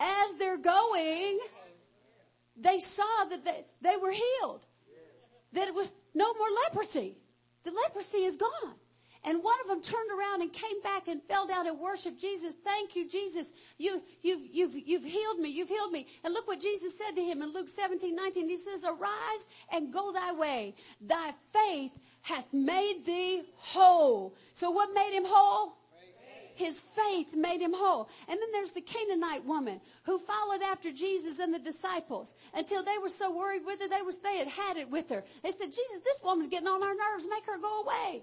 [0.00, 1.38] as they're going,
[2.56, 4.66] they saw that they, they were healed.
[5.52, 7.18] That it was no more leprosy.
[7.62, 8.74] The leprosy is gone.
[9.22, 12.52] And one of them turned around and came back and fell down and worshiped Jesus.
[12.64, 13.52] Thank you, Jesus.
[13.78, 15.50] You, you've, you've, you've healed me.
[15.50, 16.08] You've healed me.
[16.24, 18.48] And look what Jesus said to him in Luke 17, 19.
[18.48, 20.74] He says, arise and go thy way.
[21.00, 21.92] Thy faith
[22.22, 24.34] hath made thee whole.
[24.52, 25.76] So what made him whole?
[26.54, 28.08] His faith made him whole.
[28.28, 32.98] And then there's the Canaanite woman who followed after Jesus and the disciples until they
[32.98, 35.24] were so worried with her, they they had had it with her.
[35.42, 37.26] They said, Jesus, this woman's getting on our nerves.
[37.28, 38.22] Make her go away.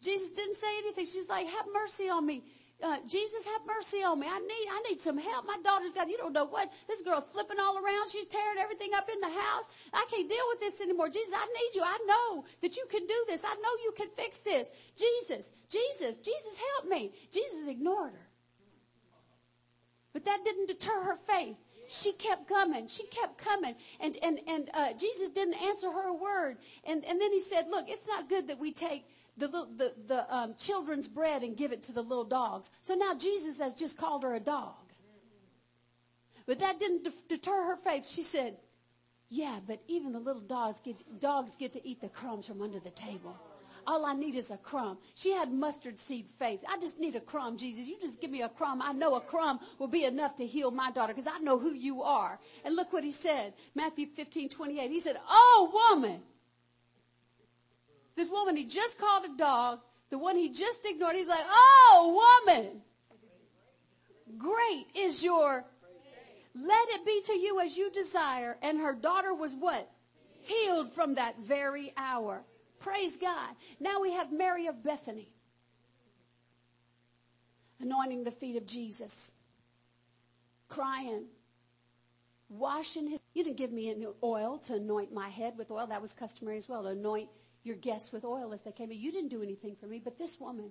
[0.00, 1.06] Jesus didn't say anything.
[1.06, 2.42] She's like, have mercy on me.
[2.80, 4.28] Uh, Jesus, have mercy on me.
[4.30, 5.44] I need, I need some help.
[5.46, 8.08] My daughter's got, you don't know what, this girl's flipping all around.
[8.08, 9.64] She's tearing everything up in the house.
[9.92, 11.08] I can't deal with this anymore.
[11.08, 11.82] Jesus, I need you.
[11.84, 13.40] I know that you can do this.
[13.44, 14.70] I know you can fix this.
[14.96, 17.10] Jesus, Jesus, Jesus, help me.
[17.32, 18.28] Jesus ignored her.
[20.12, 21.56] But that didn't deter her faith.
[21.88, 22.86] She kept coming.
[22.86, 23.74] She kept coming.
[23.98, 26.58] And, and, and, uh, Jesus didn't answer her a word.
[26.84, 29.04] And, and then he said, look, it's not good that we take
[29.38, 32.70] the, the, the um, children's bread and give it to the little dogs.
[32.82, 34.74] So now Jesus has just called her a dog.
[36.46, 38.06] But that didn't de- deter her faith.
[38.06, 38.56] She said,
[39.28, 42.80] yeah, but even the little dogs get, dogs get to eat the crumbs from under
[42.80, 43.36] the table.
[43.86, 44.98] All I need is a crumb.
[45.14, 46.60] She had mustard seed faith.
[46.68, 47.86] I just need a crumb, Jesus.
[47.86, 48.82] You just give me a crumb.
[48.82, 51.72] I know a crumb will be enough to heal my daughter because I know who
[51.72, 52.38] you are.
[52.64, 53.54] And look what he said.
[53.74, 54.90] Matthew 15, 28.
[54.90, 56.20] He said, Oh woman.
[58.18, 59.78] This woman he just called a dog,
[60.10, 62.82] the one he just ignored, he's like, Oh woman.
[64.36, 65.64] Great is your
[66.54, 68.58] let it be to you as you desire.
[68.60, 69.88] And her daughter was what?
[70.42, 72.42] Healed from that very hour.
[72.80, 73.54] Praise God.
[73.78, 75.30] Now we have Mary of Bethany
[77.80, 79.30] anointing the feet of Jesus,
[80.68, 81.26] crying,
[82.48, 83.20] washing his.
[83.34, 85.86] You didn't give me any oil to anoint my head with oil.
[85.86, 87.28] That was customary as well to anoint
[87.64, 88.98] your guests with oil as they came in.
[88.98, 90.70] You didn't do anything for me, but this woman,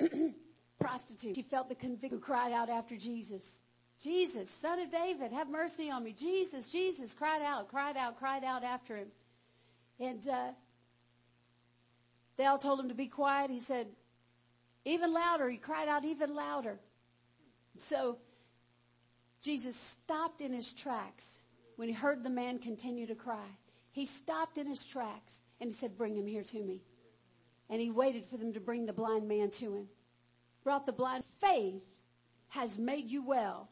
[0.78, 3.62] prostitute, she felt the conviction, cried out after Jesus.
[4.00, 6.12] Jesus, son of David, have mercy on me.
[6.12, 9.08] Jesus, Jesus, cried out, cried out, cried out after him.
[9.98, 10.48] And uh,
[12.36, 13.50] they all told him to be quiet.
[13.50, 13.88] He said,
[14.84, 15.48] even louder.
[15.50, 16.78] He cried out even louder.
[17.78, 18.18] So
[19.42, 21.40] Jesus stopped in his tracks
[21.76, 23.46] when he heard the man continue to cry.
[23.90, 26.82] He stopped in his tracks and he said, Bring him here to me.
[27.70, 29.88] And he waited for them to bring the blind man to him.
[30.64, 31.24] Brought the blind.
[31.40, 31.82] Faith
[32.48, 33.68] has made you well.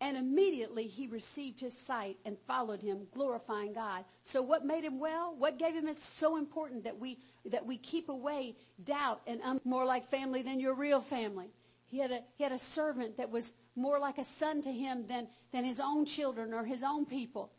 [0.00, 4.04] And immediately he received his sight and followed him, glorifying God.
[4.22, 5.32] So what made him well?
[5.38, 5.86] What gave him?
[5.86, 10.42] It's so important that we, that we keep away doubt and um, more like family
[10.42, 11.52] than your real family.
[11.86, 15.06] He had a, he had a servant that was more like a son to him
[15.06, 17.52] than, than his own children or his own people.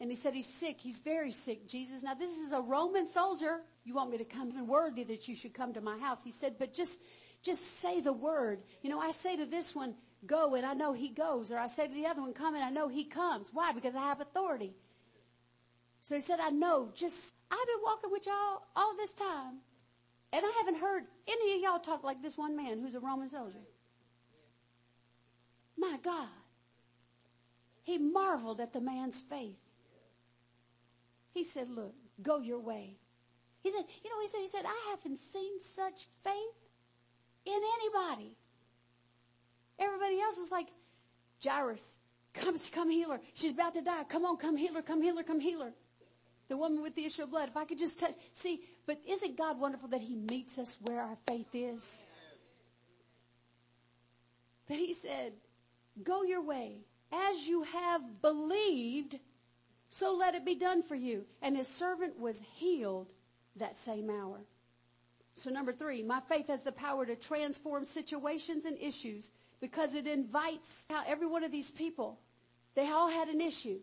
[0.00, 0.80] And he said, he's sick.
[0.80, 2.02] He's very sick, Jesus.
[2.02, 3.60] Now this is a Roman soldier.
[3.84, 6.24] You want me to come and worthy that you should come to my house.
[6.24, 7.00] He said, but just,
[7.42, 8.62] just say the word.
[8.82, 9.94] You know, I say to this one,
[10.26, 11.52] go and I know he goes.
[11.52, 13.50] Or I say to the other one, come and I know he comes.
[13.52, 13.72] Why?
[13.72, 14.72] Because I have authority.
[16.00, 16.90] So he said, I know.
[16.94, 19.58] Just, I've been walking with y'all all this time.
[20.32, 23.28] And I haven't heard any of y'all talk like this one man who's a Roman
[23.28, 23.58] soldier.
[25.76, 26.28] My God.
[27.82, 29.58] He marveled at the man's faith.
[31.40, 32.98] He said, look, go your way.
[33.62, 36.58] He said, you know, he said, he said, I haven't seen such faith
[37.46, 38.36] in anybody.
[39.78, 40.66] Everybody else was like,
[41.42, 41.96] Jairus,
[42.34, 43.20] come, come heal her.
[43.32, 44.04] She's about to die.
[44.06, 45.72] Come on, come heal her, come heal her, come heal her.
[46.48, 47.48] The woman with the issue of blood.
[47.48, 51.00] If I could just touch, see, but isn't God wonderful that He meets us where
[51.00, 52.04] our faith is?
[54.68, 55.32] But He said,
[56.02, 56.80] go your way.
[57.10, 59.18] As you have believed,
[59.90, 61.26] so let it be done for you.
[61.42, 63.08] And his servant was healed
[63.56, 64.40] that same hour.
[65.34, 70.06] So number three, my faith has the power to transform situations and issues because it
[70.06, 72.20] invites every one of these people.
[72.74, 73.80] They all had an issue.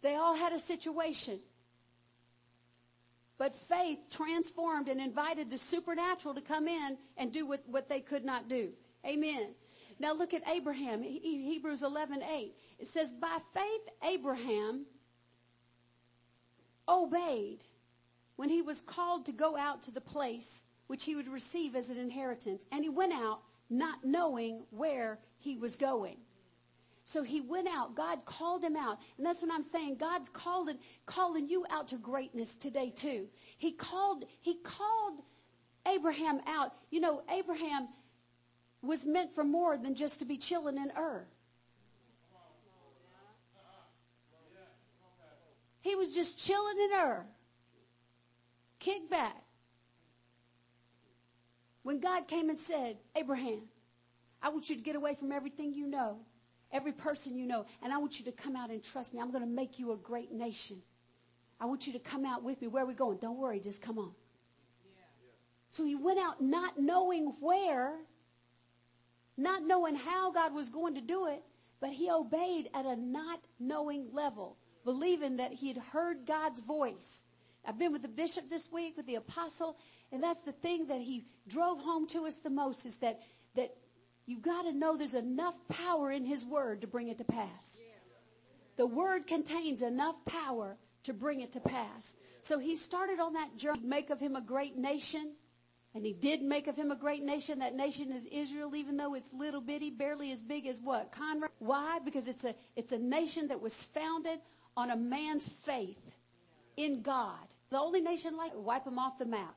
[0.00, 1.38] They all had a situation.
[3.36, 8.00] But faith transformed and invited the supernatural to come in and do what, what they
[8.00, 8.70] could not do.
[9.06, 9.54] Amen.
[9.98, 12.54] Now look at Abraham, Hebrews 11, 8.
[12.78, 14.86] It says, by faith Abraham
[16.88, 17.64] obeyed
[18.36, 21.90] when he was called to go out to the place which he would receive as
[21.90, 22.62] an inheritance.
[22.70, 23.40] And he went out
[23.70, 26.18] not knowing where he was going.
[27.04, 27.94] So he went out.
[27.96, 28.98] God called him out.
[29.16, 29.96] And that's what I'm saying.
[29.96, 33.28] God's calling, calling you out to greatness today too.
[33.58, 35.20] He called, he called
[35.86, 36.72] Abraham out.
[36.90, 37.88] You know, Abraham
[38.82, 41.26] was meant for more than just to be chilling in Ur.
[45.82, 47.26] He was just chilling in Ur,
[48.78, 49.36] Kick back.
[51.82, 53.62] When God came and said, Abraham,
[54.40, 56.18] I want you to get away from everything you know,
[56.72, 59.20] every person you know, and I want you to come out and trust me.
[59.20, 60.82] I'm going to make you a great nation.
[61.60, 62.68] I want you to come out with me.
[62.68, 63.18] Where are we going?
[63.18, 64.12] Don't worry, just come on.
[65.68, 67.94] So he went out not knowing where,
[69.36, 71.42] not knowing how God was going to do it,
[71.80, 77.24] but he obeyed at a not knowing level, believing that he had heard God's voice.
[77.64, 79.76] I've been with the bishop this week, with the apostle,
[80.10, 83.20] and that's the thing that he drove home to us the most is that,
[83.54, 83.74] that
[84.26, 87.80] you've gotta know there's enough power in his word to bring it to pass.
[88.76, 92.16] The word contains enough power to bring it to pass.
[92.40, 95.34] So he started on that journey, make of him a great nation.
[95.94, 97.58] And he did make of him a great nation.
[97.58, 101.12] That nation is Israel, even though it's little bitty, barely as big as what?
[101.12, 101.50] Conrad.
[101.58, 101.98] Why?
[102.02, 104.38] Because it's a, it's a nation that was founded
[104.76, 106.00] on a man's faith
[106.76, 107.36] in God.
[107.70, 109.54] The only nation like, wipe them off the map.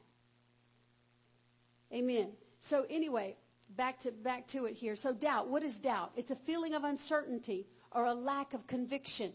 [1.93, 2.29] Amen.
[2.59, 3.35] So anyway,
[3.75, 4.95] back to back to it here.
[4.95, 6.11] So doubt, what is doubt?
[6.15, 9.31] It's a feeling of uncertainty or a lack of conviction.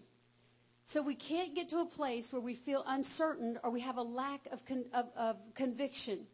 [0.84, 4.02] So we can't get to a place where we feel uncertain or we have a
[4.02, 6.26] lack of, con- of, of conviction.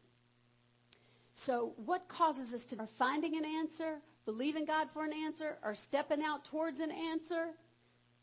[1.35, 6.23] So what causes us to finding an answer, believing God for an answer, or stepping
[6.23, 7.49] out towards an answer?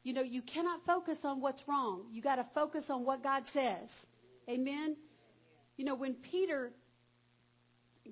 [0.04, 2.04] You know, you cannot focus on what's wrong.
[2.12, 4.08] You got to focus on what God says.
[4.50, 4.98] Amen.
[5.78, 6.72] You know, when Peter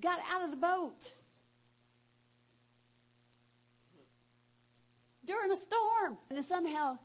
[0.00, 1.12] got out of the boat
[5.24, 6.98] during a storm, and somehow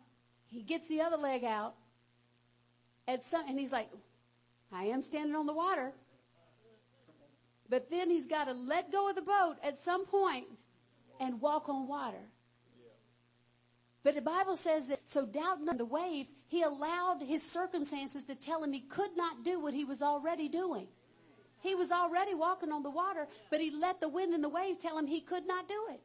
[0.48, 1.76] he gets the other leg out,
[3.08, 3.90] and, some, and he's like,
[4.72, 5.92] I am standing on the water.
[7.70, 10.46] But then he's got to let go of the boat at some point
[11.20, 12.24] and walk on water.
[14.08, 18.64] But the Bible says that, so doubting the waves, he allowed his circumstances to tell
[18.64, 20.88] him he could not do what he was already doing.
[21.60, 24.80] He was already walking on the water, but he let the wind and the wave
[24.80, 26.00] tell him he could not do it.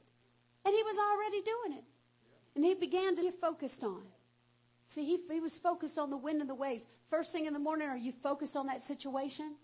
[0.64, 1.84] And he was already doing it.
[2.56, 4.02] And he began to get focused on.
[4.88, 6.88] See, he, he was focused on the wind and the waves.
[7.08, 9.54] First thing in the morning, are you focused on that situation?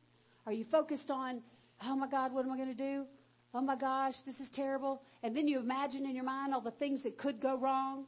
[0.46, 1.42] Are you focused on,
[1.84, 3.04] oh my God, what am I going to do?
[3.52, 5.02] Oh my gosh, this is terrible.
[5.24, 8.06] And then you imagine in your mind all the things that could go wrong.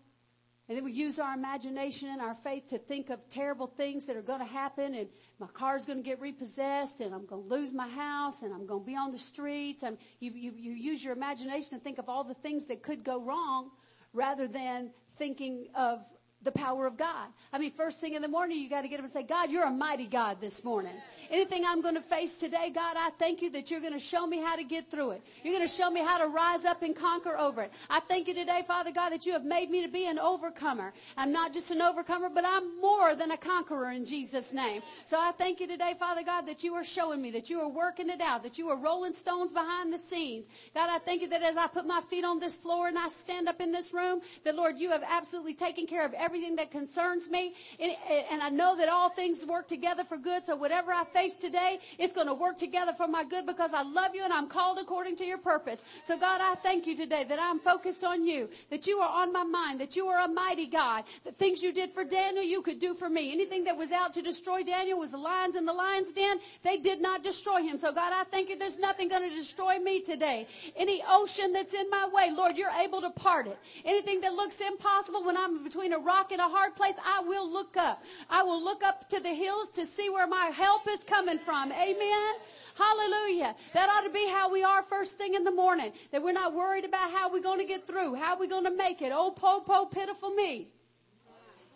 [0.70, 4.14] And then we use our imagination and our faith to think of terrible things that
[4.14, 5.08] are going to happen and
[5.40, 8.68] my car's going to get repossessed and I'm going to lose my house and I'm
[8.68, 9.82] going to be on the streets.
[9.82, 13.02] And you, you, you use your imagination to think of all the things that could
[13.02, 13.72] go wrong
[14.12, 16.04] rather than thinking of
[16.42, 17.28] the power of God.
[17.52, 19.50] I mean, first thing in the morning, you got to get up and say, God,
[19.50, 20.94] you're a mighty God this morning.
[21.30, 24.26] Anything I'm going to face today, God, I thank you that you're going to show
[24.26, 25.22] me how to get through it.
[25.44, 27.72] You're going to show me how to rise up and conquer over it.
[27.88, 30.92] I thank you today, Father God, that you have made me to be an overcomer.
[31.16, 34.82] I'm not just an overcomer, but I'm more than a conqueror in Jesus' name.
[35.04, 37.68] So I thank you today, Father God, that you are showing me, that you are
[37.68, 40.48] working it out, that you are rolling stones behind the scenes.
[40.74, 43.08] God, I thank you that as I put my feet on this floor and I
[43.08, 46.70] stand up in this room, that Lord, you have absolutely taken care of everything that
[46.70, 47.54] concerns me.
[47.80, 47.92] And,
[48.30, 50.46] and I know that all things work together for good.
[50.46, 53.82] So whatever I face today, it's going to work together for my good because I
[53.82, 55.82] love you and I'm called according to your purpose.
[56.04, 59.32] So God, I thank you today that I'm focused on you, that you are on
[59.32, 62.62] my mind, that you are a mighty God, that things you did for Daniel, you
[62.62, 63.32] could do for me.
[63.32, 66.38] Anything that was out to destroy Daniel was the lions in the lion's den.
[66.62, 67.76] They did not destroy him.
[67.76, 70.46] So God, I thank you there's nothing going to destroy me today.
[70.76, 73.58] Any ocean that's in my way, Lord, you're able to part it.
[73.84, 77.50] Anything that looks impossible when I'm between a rock and a hard place, I will
[77.50, 78.02] look up.
[78.28, 81.72] I will look up to the hills to see where my help is coming from.
[81.72, 82.34] Amen.
[82.76, 83.54] Hallelujah.
[83.74, 85.92] That ought to be how we are first thing in the morning.
[86.12, 88.74] That we're not worried about how we're going to get through, how we're going to
[88.74, 89.12] make it.
[89.14, 90.68] Oh, po, po, pitiful me.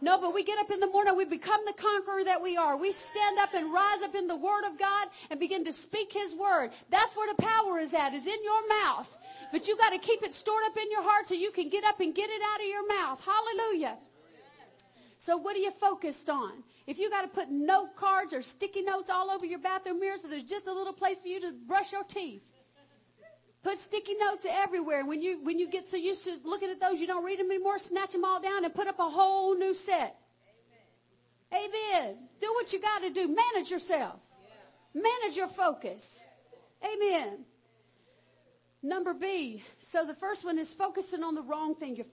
[0.01, 2.77] No, but we get up in the morning, we become the conqueror that we are.
[2.77, 6.13] We stand up and rise up in the Word of God and begin to speak
[6.13, 6.73] His Word.
[6.91, 9.19] That's where the power is at, is in your mouth.
[9.51, 11.85] But you got to keep it stored up in your heart so you can get
[11.85, 13.25] up and get it out of your mouth.
[13.25, 13.97] Hallelujah.
[15.25, 16.53] So what are you focused on?
[16.87, 20.19] If you got to put note cards or sticky notes all over your bathroom mirror
[20.19, 22.43] so there's just a little place for you to brush your teeth.
[23.63, 25.07] Put sticky notes everywhere.
[25.07, 27.51] When you, when you get so used to looking at those, you don't read them
[27.51, 30.15] anymore, snatch them all down and put up a whole new set.
[31.55, 31.71] Amen.
[31.95, 32.17] Amen.
[32.43, 33.27] Do what you got to do.
[33.27, 34.21] Manage yourself.
[34.93, 36.27] Manage your focus.
[36.85, 37.47] Amen.
[38.83, 39.65] Number B.
[39.79, 41.97] So the first one is focusing on the wrong thing.
[41.97, 42.05] You're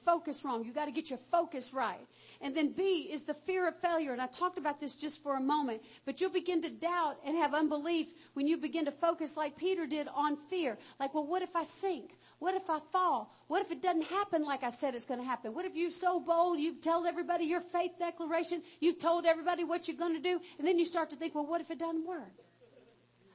[0.46, 0.64] wrong.
[0.64, 2.08] You got to get your focus right.
[2.42, 4.14] And then B is the fear of failure.
[4.14, 7.38] And I talked about this just for a moment, but you'll begin to doubt and
[7.38, 10.78] have unbelief when you begin to focus like Peter did on fear.
[11.00, 12.18] Like, well, what if I sink?
[12.40, 13.32] What if I fall?
[13.48, 15.54] What if it doesn't happen like I said it's going to happen?
[15.54, 19.88] What if you're so bold, you've told everybody your faith declaration, you've told everybody what
[19.88, 22.08] you're going to do, and then you start to think, well, what if it doesn't
[22.08, 22.34] work?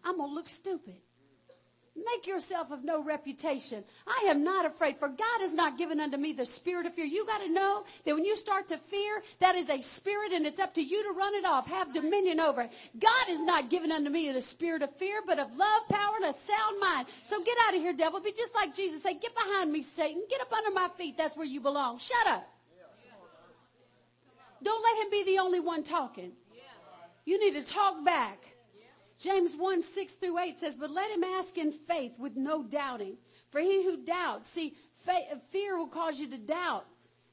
[0.04, 0.96] I'm going to look stupid.
[1.96, 3.82] Make yourself of no reputation.
[4.06, 7.06] I am not afraid, for God has not given unto me the spirit of fear.
[7.06, 10.46] You got to know that when you start to fear, that is a spirit and
[10.46, 11.66] it's up to you to run it off.
[11.68, 12.72] Have dominion over it.
[12.98, 16.26] God has not given unto me the spirit of fear, but of love, power, and
[16.26, 17.06] a sound mind.
[17.24, 18.20] So get out of here, devil.
[18.20, 19.02] Be just like Jesus.
[19.02, 20.22] Say, get behind me, Satan.
[20.28, 21.16] Get up under my feet.
[21.16, 21.98] That's where you belong.
[21.98, 22.46] Shut up.
[24.62, 26.32] Don't let him be the only one talking.
[27.24, 28.55] You need to talk back.
[29.18, 33.16] James 1, 6 through 8 says, but let him ask in faith with no doubting.
[33.50, 34.74] For he who doubts, see,
[35.50, 36.86] fear will cause you to doubt.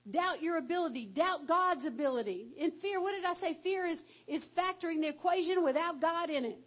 [0.10, 1.06] Doubt your ability.
[1.06, 2.48] Doubt God's ability.
[2.58, 3.54] In fear, what did I say?
[3.54, 6.60] Fear is, is factoring the equation without God in it.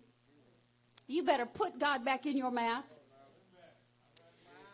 [1.06, 2.84] You better put God back in your mouth.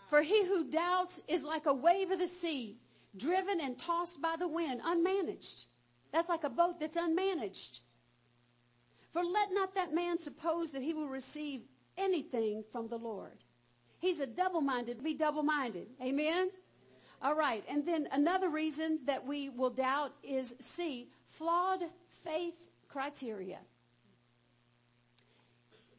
[0.08, 2.78] For he who doubts is like a wave of the sea,
[3.16, 5.66] driven and tossed by the wind, unmanaged.
[6.12, 7.80] That's like a boat that's unmanaged.
[9.12, 11.62] For let not that man suppose that he will receive
[11.98, 13.44] anything from the Lord.
[13.98, 15.86] He's a double-minded, be double-minded.
[16.02, 16.50] Amen?
[17.20, 17.62] All right.
[17.68, 21.80] And then another reason that we will doubt is C, flawed
[22.24, 23.58] faith criteria.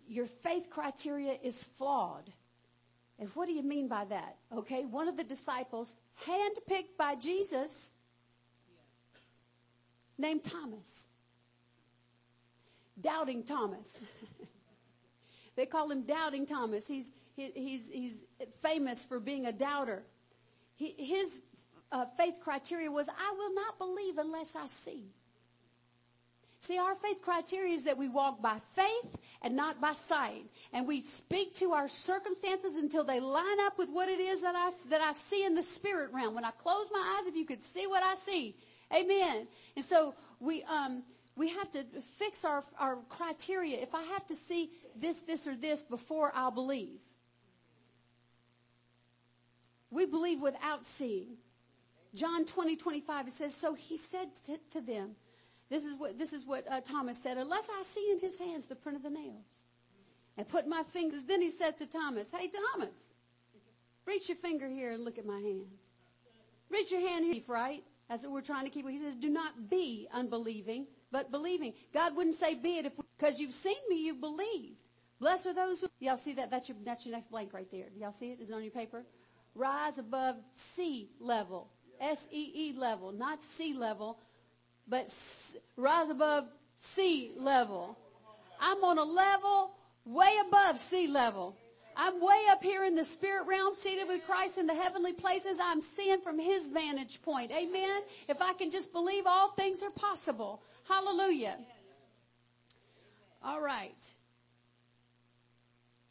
[0.07, 2.31] Your faith criteria is flawed.
[3.19, 4.37] And what do you mean by that?
[4.53, 5.95] Okay, one of the disciples,
[6.27, 7.91] handpicked by Jesus,
[10.17, 11.09] named Thomas.
[12.99, 13.97] Doubting Thomas.
[15.55, 16.87] they call him Doubting Thomas.
[16.87, 18.25] He's, he, he's, he's
[18.61, 20.03] famous for being a doubter.
[20.75, 21.43] He, his
[21.91, 25.03] uh, faith criteria was, I will not believe unless I see.
[26.59, 30.45] See, our faith criteria is that we walk by faith and not by sight.
[30.71, 34.55] And we speak to our circumstances until they line up with what it is that
[34.55, 36.35] I, that I see in the spirit realm.
[36.35, 38.55] When I close my eyes, if you could see what I see.
[38.95, 39.45] Amen.
[39.75, 41.03] And so we, um,
[41.35, 41.83] we have to
[42.17, 43.77] fix our, our criteria.
[43.77, 46.99] If I have to see this, this, or this before I'll believe.
[49.89, 51.37] We believe without seeing.
[52.15, 55.15] John 20, 25, it says, so he said to, to them,
[55.69, 58.65] this is what, this is what uh, Thomas said, unless I see in his hands
[58.65, 59.63] the print of the nails
[60.37, 62.93] and put my fingers, then he says to Thomas, hey Thomas,
[64.05, 65.91] reach your finger here and look at my hands.
[66.69, 67.83] Reach your hand here, right?
[68.09, 71.73] As we're trying to keep, he says, do not be unbelieving, but believing.
[71.93, 74.75] God wouldn't say be it if, because you've seen me, you've believed.
[75.19, 76.51] Blessed are those who, y'all see that?
[76.51, 77.85] That's your, that's your next blank right there.
[77.97, 78.41] Y'all see it?
[78.41, 79.05] Is it on your paper?
[79.55, 81.69] Rise above sea level.
[82.01, 84.17] S-E-E level, not sea level,
[84.89, 86.45] but s- rise above
[86.75, 87.95] sea level.
[88.59, 89.71] I'm on a level
[90.05, 91.55] way above sea level.
[91.95, 95.57] I'm way up here in the spirit realm, seated with Christ in the heavenly places.
[95.61, 97.51] I'm seeing from His vantage point.
[97.51, 98.01] Amen.
[98.27, 100.63] If I can just believe all things are possible.
[100.87, 101.57] Hallelujah.
[103.43, 104.15] All right.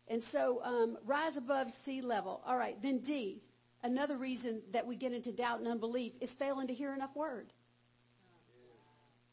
[0.08, 2.42] And so, um, rise above sea level.
[2.46, 2.80] All right.
[2.82, 3.42] Then D.
[3.84, 7.52] Another reason that we get into doubt and unbelief is failing to hear enough word.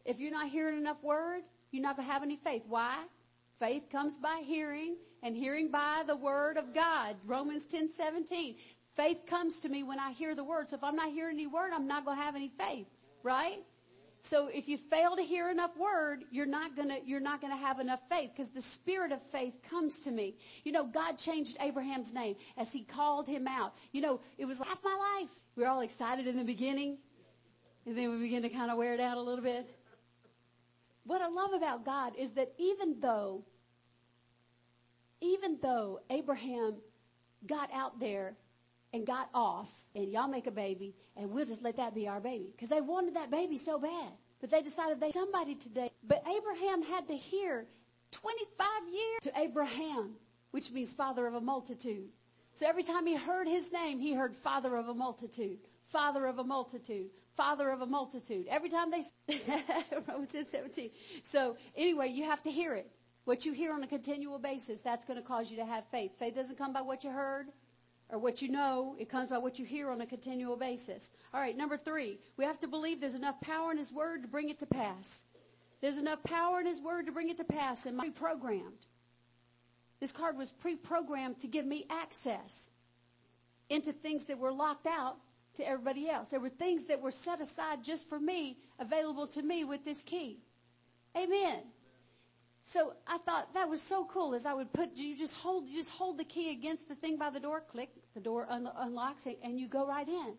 [0.05, 2.63] If you're not hearing enough word, you're not going to have any faith.
[2.67, 2.95] Why?
[3.59, 7.17] Faith comes by hearing and hearing by the word of God.
[7.25, 8.55] Romans 10, 17.
[8.95, 10.69] Faith comes to me when I hear the word.
[10.69, 12.87] So if I'm not hearing any word, I'm not going to have any faith.
[13.21, 13.59] Right?
[14.21, 17.79] So if you fail to hear enough word, you're not gonna, you're not gonna have
[17.79, 20.35] enough faith because the spirit of faith comes to me.
[20.63, 23.73] You know, God changed Abraham's name as he called him out.
[23.91, 25.29] You know, it was half my life.
[25.55, 26.97] We were all excited in the beginning
[27.85, 29.67] and then we begin to kind of wear it out a little bit.
[31.05, 33.43] What I love about God is that even though,
[35.21, 36.75] even though Abraham
[37.47, 38.35] got out there
[38.93, 42.19] and got off and y'all make a baby and we'll just let that be our
[42.19, 42.49] baby.
[42.51, 44.11] Because they wanted that baby so bad.
[44.41, 47.65] But they decided they somebody today but abraham had to hear
[48.11, 50.15] 25 years to abraham
[50.51, 52.09] which means father of a multitude.
[52.53, 56.39] So every time he heard his name he heard father of a multitude father of
[56.39, 58.47] a multitude father of a multitude.
[58.49, 59.03] Every time they
[60.07, 60.89] romans 17
[61.21, 62.89] so anyway you have to hear it.
[63.25, 66.17] What you hear on a continual basis that's going to cause you to have faith.
[66.17, 67.47] Faith doesn't come by what you heard
[68.09, 68.95] or what you know.
[68.97, 71.11] It comes by what you hear on a continual basis.
[71.33, 74.27] All right, number three, we have to believe there's enough power in His Word to
[74.27, 75.23] bring it to pass.
[75.81, 78.85] There's enough power in His Word to bring it to pass and pre-programmed.
[79.99, 82.71] This card was pre-programmed to give me access
[83.69, 85.17] into things that were locked out
[85.57, 86.29] to everybody else.
[86.29, 90.01] There were things that were set aside just for me, available to me with this
[90.01, 90.39] key.
[91.17, 91.59] Amen.
[92.61, 95.77] So I thought that was so cool as I would put, you just hold, you
[95.77, 99.27] just hold the key against the thing by the door, click, the door un- unlocks
[99.27, 100.33] it, and you go right in.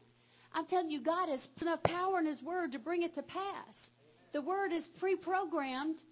[0.52, 3.92] I'm telling you, God has enough power in His Word to bring it to pass.
[4.32, 6.02] The Word is pre-programmed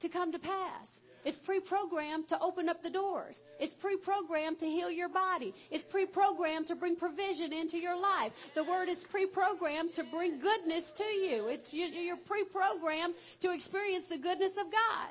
[0.00, 1.02] to come to pass.
[1.24, 3.42] It's pre-programmed to open up the doors.
[3.58, 5.52] It's pre-programmed to heal your body.
[5.70, 8.32] It's pre-programmed to bring provision into your life.
[8.54, 11.48] The word is pre-programmed to bring goodness to you.
[11.48, 15.08] It's you're pre-programmed to experience the goodness of God.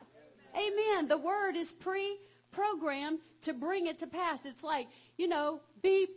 [0.56, 1.08] Amen.
[1.08, 4.46] The word is pre-programmed to bring it to pass.
[4.46, 4.88] It's like,
[5.18, 6.10] you know, beep.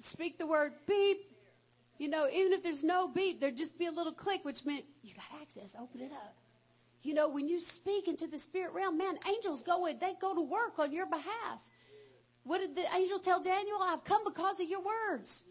[0.00, 1.30] Speak the word beep.
[1.98, 4.84] You know, even if there's no beep, there'd just be a little click, which meant
[5.02, 5.74] you got access.
[5.80, 6.36] Open it up.
[7.02, 10.34] You know, when you speak into the spirit realm, man, angels go in, they go
[10.34, 11.60] to work on your behalf.
[12.44, 13.78] What did the angel tell Daniel?
[13.82, 15.44] I've come because of your words.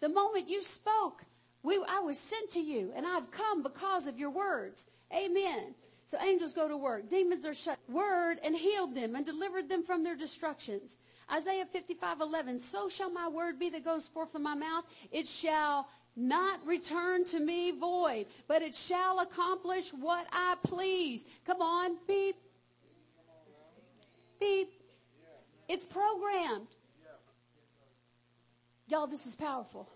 [0.00, 1.24] The moment you spoke,
[1.62, 4.86] we, I was sent to you and I've come because of your words.
[5.14, 5.74] Amen.
[6.06, 7.08] So angels go to work.
[7.08, 7.78] Demons are shut.
[7.88, 10.96] Word and healed them and delivered them from their destructions.
[11.32, 12.58] Isaiah 55, 11.
[12.58, 14.84] So shall my word be that goes forth from my mouth.
[15.10, 21.24] It shall not return to me void, but it shall accomplish what I please.
[21.46, 22.36] Come on, beep.
[24.40, 24.72] beep.
[25.68, 26.66] It's programmed.
[28.88, 29.88] Y'all, this is powerful.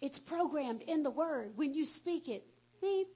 [0.00, 1.52] It's programmed in the word.
[1.56, 2.44] When you speak it,
[2.80, 3.08] beep.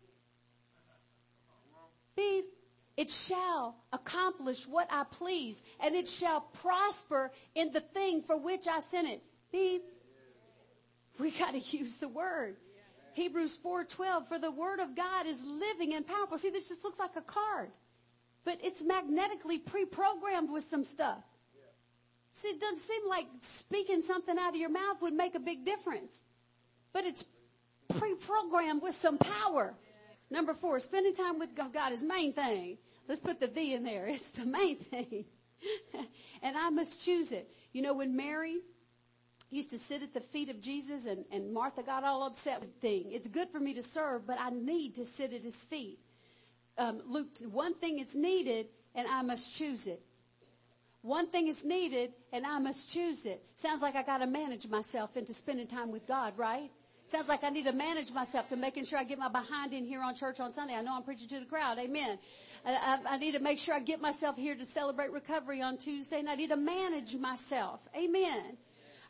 [2.97, 8.69] It shall accomplish what I please, and it shall prosper in the thing for which
[8.69, 9.23] I sent it.
[9.51, 9.83] Beep.
[11.19, 12.57] We got to use the word.
[13.15, 16.37] Hebrews 4:12 for the word of God is living and powerful.
[16.37, 17.71] See, this just looks like a card.
[18.45, 21.23] But it's magnetically pre-programmed with some stuff.
[22.35, 25.65] See, it doesn't seem like speaking something out of your mouth would make a big
[25.65, 26.25] difference.
[26.93, 27.25] But it's
[27.97, 29.75] pre-programmed with some power.
[30.35, 32.79] Number four, spending time with God is main thing.
[33.07, 34.09] Let's put the V in there.
[34.15, 35.27] It's the main thing.
[36.43, 37.49] and I must choose it.
[37.73, 38.57] You know, when Mary
[39.49, 42.75] used to sit at the feet of Jesus and, and Martha got all upset with
[42.81, 43.13] thing.
[43.13, 46.01] It's good for me to serve, but I need to sit at his feet.
[46.79, 48.67] Um, Luke, one thing is needed
[48.97, 50.03] and I must choose it.
[51.03, 53.45] One thing is needed and I must choose it.
[53.55, 56.73] Sounds like I gotta manage myself into spending time with God, right?
[57.07, 59.85] Sounds like I need to manage myself to making sure I get my behind in
[59.85, 60.75] here on church on Sunday.
[60.75, 61.79] I know I'm preaching to the crowd.
[61.79, 62.19] Amen.
[62.65, 65.77] I, I, I need to make sure I get myself here to celebrate recovery on
[65.77, 67.87] Tuesday and I need to manage myself.
[67.95, 68.57] Amen.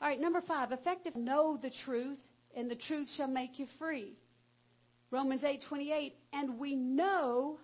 [0.03, 2.19] All right, number five, effective know the truth
[2.57, 4.15] and the truth shall make you free.
[5.11, 7.59] Romans 8, 28, and we know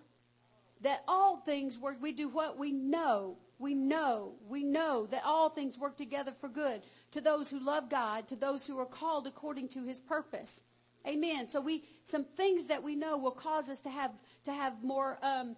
[0.79, 1.97] that all things work.
[2.01, 2.57] We do what?
[2.57, 3.37] We know.
[3.59, 4.33] We know.
[4.47, 8.35] We know that all things work together for good to those who love God, to
[8.35, 10.63] those who are called according to his purpose.
[11.07, 11.47] Amen.
[11.47, 14.11] So we, some things that we know will cause us to have,
[14.45, 15.55] to have more, um,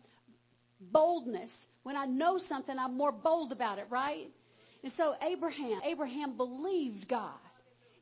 [0.92, 1.68] boldness.
[1.84, 4.30] When I know something, I'm more bold about it, right?
[4.82, 7.32] And so Abraham, Abraham believed God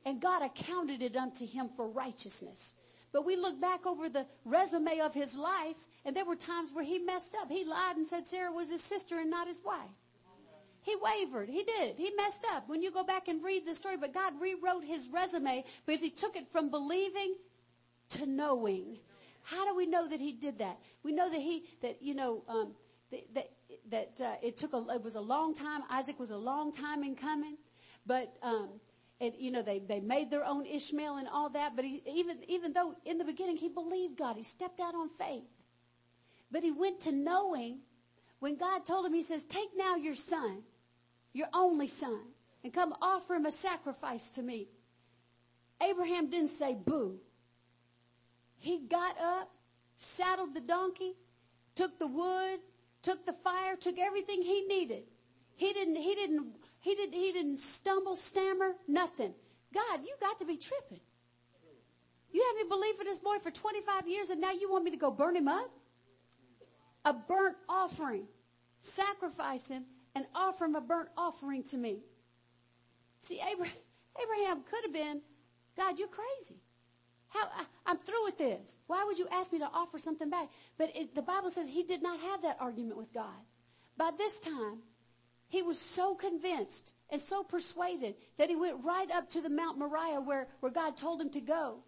[0.05, 2.75] and God accounted it unto him for righteousness.
[3.11, 5.75] But we look back over the resume of his life
[6.05, 7.51] and there were times where he messed up.
[7.51, 9.91] He lied and said Sarah was his sister and not his wife.
[10.81, 11.49] He wavered.
[11.49, 11.97] He did.
[11.97, 12.67] He messed up.
[12.67, 16.09] When you go back and read the story, but God rewrote his resume because he
[16.09, 17.35] took it from believing
[18.09, 18.97] to knowing.
[19.43, 20.79] How do we know that he did that?
[21.03, 22.73] We know that he, that, you know, um,
[23.11, 23.51] that, that,
[23.89, 25.81] that uh, it took a, it was a long time.
[25.89, 27.57] Isaac was a long time in coming,
[28.05, 28.69] but, um,
[29.19, 32.37] and, you know, they, they made their own Ishmael and all that, but he, even,
[32.47, 35.43] even though in the beginning he believed God, he stepped out on faith.
[36.51, 37.79] But he went to knowing
[38.39, 40.63] when God told him, he says, take now your son,
[41.33, 42.19] your only son,
[42.63, 44.67] and come offer him a sacrifice to me.
[45.81, 47.19] Abraham didn't say boo.
[48.57, 49.49] He got up,
[49.97, 51.15] saddled the donkey,
[51.73, 52.59] took the wood,
[53.01, 55.03] took the fire, took everything he needed.
[55.55, 56.47] He didn't, he didn't,
[56.79, 59.33] he didn't, he didn't stumble, stammer, nothing.
[59.73, 60.99] God, you got to be tripping.
[62.31, 64.97] You haven't believed for this boy for 25 years and now you want me to
[64.97, 65.69] go burn him up?
[67.03, 68.25] A burnt offering.
[68.79, 69.85] Sacrifice him
[70.15, 71.99] and offer him a burnt offering to me.
[73.19, 75.21] See, Abraham, could have been,
[75.77, 76.59] God, you're crazy.
[77.29, 77.47] How,
[77.85, 78.77] I, am through with this.
[78.87, 80.49] Why would you ask me to offer something back?
[80.77, 83.39] But it, the Bible says he did not have that argument with God.
[83.97, 84.79] By this time,
[85.47, 89.77] he was so convinced and so persuaded that he went right up to the Mount
[89.77, 91.79] Moriah where, where God told him to go.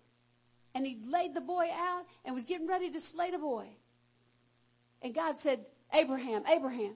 [0.75, 3.67] And he laid the boy out and was getting ready to slay the boy.
[5.01, 6.95] And God said, Abraham, Abraham,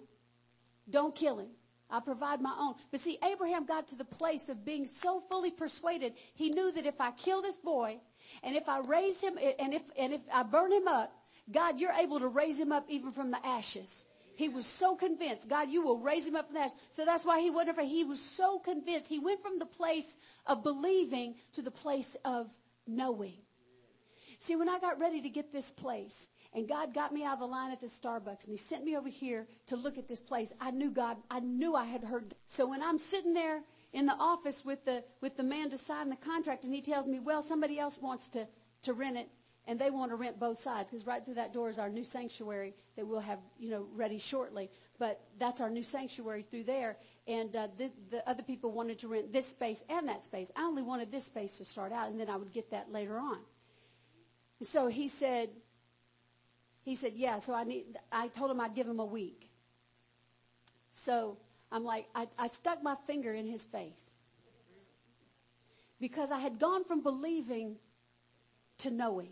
[0.89, 1.49] don't kill him.
[1.89, 2.75] I'll provide my own.
[2.91, 6.85] But see, Abraham got to the place of being so fully persuaded, he knew that
[6.85, 7.99] if I kill this boy,
[8.43, 11.13] and if I raise him, and if, and if I burn him up,
[11.49, 14.05] God, you're able to raise him up even from the ashes.
[14.35, 16.75] He was so convinced, God, you will raise him up from the ashes.
[16.91, 17.81] So that's why he went over.
[17.81, 19.07] He was so convinced.
[19.07, 22.49] He went from the place of believing to the place of
[22.85, 23.37] knowing.
[24.37, 27.39] See, when I got ready to get this place, and God got me out of
[27.41, 30.19] the line at the Starbucks and he sent me over here to look at this
[30.19, 30.55] place.
[30.59, 32.33] I knew God, I knew I had heard.
[32.47, 33.61] So when I'm sitting there
[33.93, 37.05] in the office with the, with the man to sign the contract and he tells
[37.05, 38.47] me, well, somebody else wants to,
[38.81, 39.29] to rent it
[39.67, 42.03] and they want to rent both sides because right through that door is our new
[42.03, 44.71] sanctuary that we'll have, you know, ready shortly.
[44.97, 46.97] But that's our new sanctuary through there.
[47.27, 50.49] And uh, the, the other people wanted to rent this space and that space.
[50.55, 53.19] I only wanted this space to start out, and then I would get that later
[53.19, 53.37] on.
[54.63, 55.49] So he said,
[56.87, 57.39] he said, yeah.
[57.39, 57.97] So I need.
[58.13, 59.49] I told him I'd give him a week.
[60.89, 61.37] So
[61.69, 64.13] I'm like, I, I stuck my finger in his face.
[65.99, 67.75] Because I had gone from believing
[68.77, 69.31] to knowing.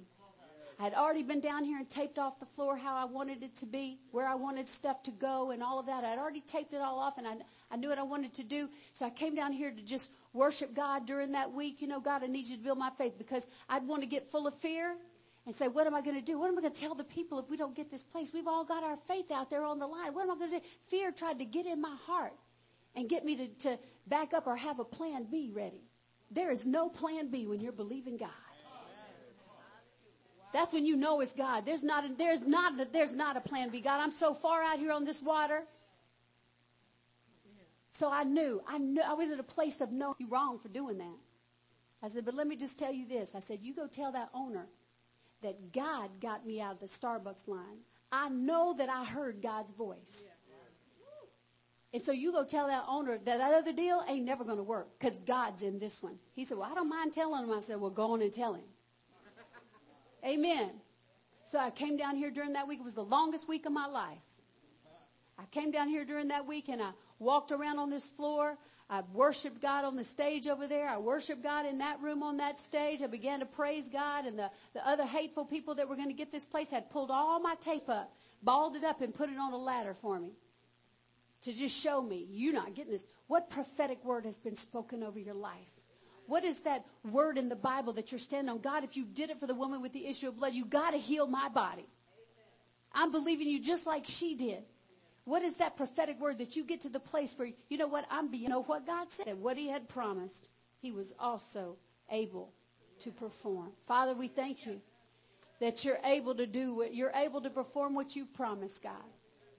[0.78, 3.56] I had already been down here and taped off the floor how I wanted it
[3.58, 6.03] to be, where I wanted stuff to go and all of that.
[6.03, 7.36] I'd already taped it all off and I,
[7.72, 8.68] I knew what I wanted to do.
[8.91, 11.82] So I came down here to just worship God during that week.
[11.82, 14.30] You know, God, I need you to build my faith because I'd want to get
[14.30, 14.97] full of fear
[15.46, 16.39] and say, what am I going to do?
[16.39, 18.32] What am I going to tell the people if we don't get this place?
[18.34, 20.14] We've all got our faith out there on the line.
[20.14, 20.66] What am I going to do?
[20.88, 22.34] Fear tried to get in my heart
[22.96, 25.84] and get me to, to back up or have a plan B ready.
[26.32, 28.30] There is no plan B when you're believing God.
[30.52, 31.66] That's when you know it's God.
[31.66, 33.82] There's not, a, there's not, a, there's not a plan B.
[33.82, 35.64] God, I'm so far out here on this water.
[37.91, 40.70] So I knew, I knew, I was at a place of knowing you wrong for
[40.70, 41.18] doing that.
[42.02, 43.36] I said, but let me just tell you this.
[43.36, 44.68] I said, you go tell that owner
[45.41, 47.79] that God got me out of the Starbucks line.
[48.11, 50.29] I know that I heard God's voice.
[51.93, 54.63] And so you go tell that owner that that other deal ain't never going to
[54.63, 56.17] work because God's in this one.
[56.33, 57.53] He said, well, I don't mind telling him.
[57.53, 58.65] I said, well, go on and tell him.
[60.25, 60.71] Amen.
[61.45, 62.79] So I came down here during that week.
[62.79, 64.17] It was the longest week of my life.
[65.38, 68.57] I came down here during that week and I walked around on this floor.
[68.89, 70.88] I worshiped God on the stage over there.
[70.88, 73.01] I worshiped God in that room on that stage.
[73.01, 76.13] I began to praise God and the, the other hateful people that were going to
[76.13, 78.13] get this place had pulled all my tape up,
[78.43, 80.33] balled it up and put it on a ladder for me
[81.41, 83.05] to just show me you're not getting this.
[83.27, 85.53] What prophetic word has been spoken over your life?
[86.27, 88.59] What is that word in the Bible that you're standing on?
[88.59, 90.91] God, if you did it for the woman with the issue of blood, you got
[90.91, 91.88] to heal my body.
[92.93, 94.63] I'm believing you just like she did.
[95.26, 98.05] What is that prophetic word that you get to the place where, you know what,
[98.09, 100.49] I'm, being, you know what God said, what he had promised,
[100.82, 101.78] he was also
[102.11, 102.53] able
[102.99, 103.71] to perform.
[103.88, 104.80] Father, we thank you
[105.59, 108.93] that you're able to do what, you're able to perform what you've promised, God.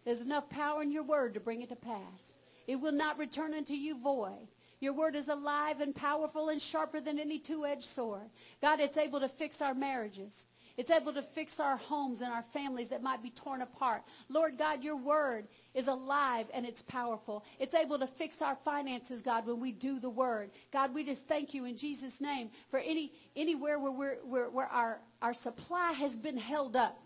[0.04, 2.38] There's enough power in your word to bring it to pass.
[2.68, 4.48] It will not return unto you void.
[4.78, 8.28] Your word is alive and powerful and sharper than any two-edged sword.
[8.62, 10.46] God, it's able to fix our marriages.
[10.76, 14.02] It's able to fix our homes and our families that might be torn apart.
[14.28, 17.44] Lord God, your word is alive and it's powerful.
[17.58, 20.50] It's able to fix our finances, God, when we do the word.
[20.72, 25.00] God, we just thank you in Jesus' name for any, anywhere where where, where our,
[25.22, 26.98] our supply has been held up.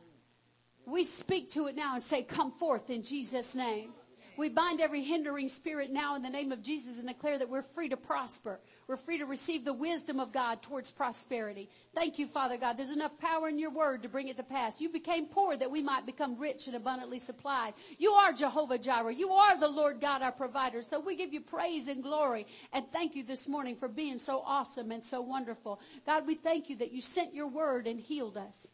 [0.86, 3.92] We speak to it now and say, come forth in Jesus' name.
[4.36, 7.62] We bind every hindering spirit now in the name of Jesus and declare that we're
[7.62, 8.58] free to prosper.
[8.90, 11.70] We're free to receive the wisdom of God towards prosperity.
[11.94, 12.76] Thank you, Father God.
[12.76, 14.80] There's enough power in your word to bring it to pass.
[14.80, 17.74] You became poor that we might become rich and abundantly supplied.
[17.98, 19.14] You are Jehovah Jireh.
[19.14, 20.82] You are the Lord God, our provider.
[20.82, 24.42] So we give you praise and glory and thank you this morning for being so
[24.44, 25.78] awesome and so wonderful.
[26.04, 28.72] God, we thank you that you sent your word and healed us.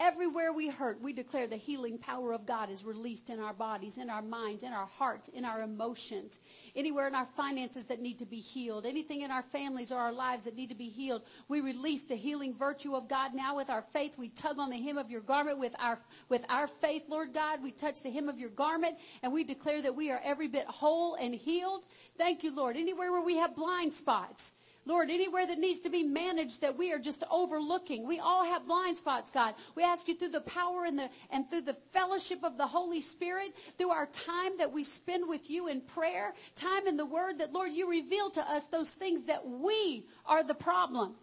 [0.00, 3.98] Everywhere we hurt, we declare the healing power of God is released in our bodies,
[3.98, 6.38] in our minds, in our hearts, in our emotions.
[6.76, 10.12] Anywhere in our finances that need to be healed, anything in our families or our
[10.12, 13.68] lives that need to be healed, we release the healing virtue of God now with
[13.70, 14.16] our faith.
[14.16, 17.60] We tug on the hem of your garment with our, with our faith, Lord God.
[17.60, 20.66] We touch the hem of your garment and we declare that we are every bit
[20.66, 21.86] whole and healed.
[22.16, 22.76] Thank you, Lord.
[22.76, 24.54] Anywhere where we have blind spots,
[24.88, 28.08] Lord, anywhere that needs to be managed that we are just overlooking.
[28.08, 29.54] We all have blind spots, God.
[29.74, 33.02] We ask you through the power and the, and through the fellowship of the Holy
[33.02, 37.38] Spirit, through our time that we spend with you in prayer, time in the word
[37.38, 41.16] that Lord, you reveal to us those things that we are the problem.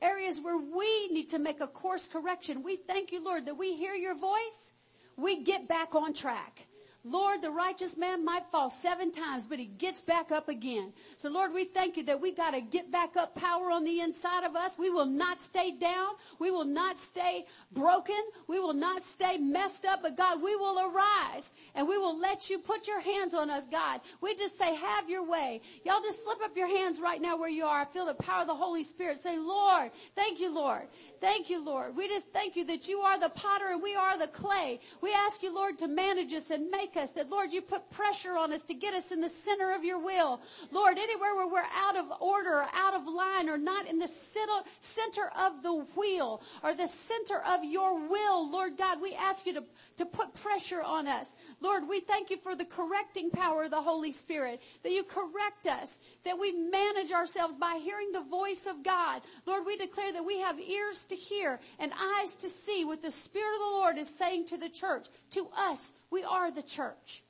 [0.00, 2.62] Areas where we need to make a course correction.
[2.62, 4.72] We thank you, Lord, that we hear your voice.
[5.18, 6.66] We get back on track.
[7.08, 10.92] Lord, the righteous man might fall seven times, but he gets back up again.
[11.16, 14.00] So Lord, we thank you that we got to get back up power on the
[14.00, 14.76] inside of us.
[14.76, 16.14] We will not stay down.
[16.40, 18.18] We will not stay broken.
[18.48, 22.50] We will not stay messed up, but God, we will arise and we will let
[22.50, 24.00] you put your hands on us, God.
[24.20, 25.60] We just say, have your way.
[25.84, 27.82] Y'all just slip up your hands right now where you are.
[27.82, 29.22] I feel the power of the Holy Spirit.
[29.22, 30.88] Say, Lord, thank you, Lord.
[31.20, 31.96] Thank you, Lord.
[31.96, 34.80] We just thank you that you are the potter and we are the clay.
[35.00, 37.10] We ask you, Lord, to manage us and make us.
[37.12, 39.98] That, Lord, you put pressure on us to get us in the center of your
[39.98, 40.40] will.
[40.70, 44.08] Lord, anywhere where we're out of order or out of line or not in the
[44.08, 49.54] center of the wheel or the center of your will, Lord God, we ask you
[49.54, 49.64] to,
[49.96, 51.34] to put pressure on us.
[51.60, 55.66] Lord, we thank you for the correcting power of the Holy Spirit, that you correct
[55.66, 59.22] us, that we manage ourselves by hearing the voice of God.
[59.46, 63.10] Lord, we declare that we have ears to hear and eyes to see what the
[63.10, 65.06] Spirit of the Lord is saying to the church.
[65.30, 67.22] To us, we are the church.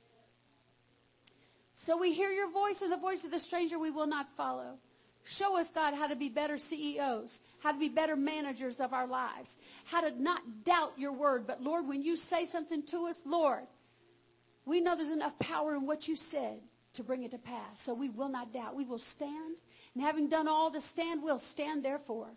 [1.73, 4.79] So we hear your voice and the voice of the stranger we will not follow.
[5.23, 9.05] Show us, God, how to be better CEOs, how to be better managers of our
[9.05, 11.45] lives, how to not doubt your word.
[11.45, 13.67] But Lord, when you say something to us, Lord,
[14.65, 16.61] we know there's enough power in what you said
[16.97, 17.81] to bring it to pass.
[17.81, 18.75] So we will not doubt.
[18.75, 19.61] We will stand.
[19.93, 22.29] And having done all to stand, we'll stand therefore.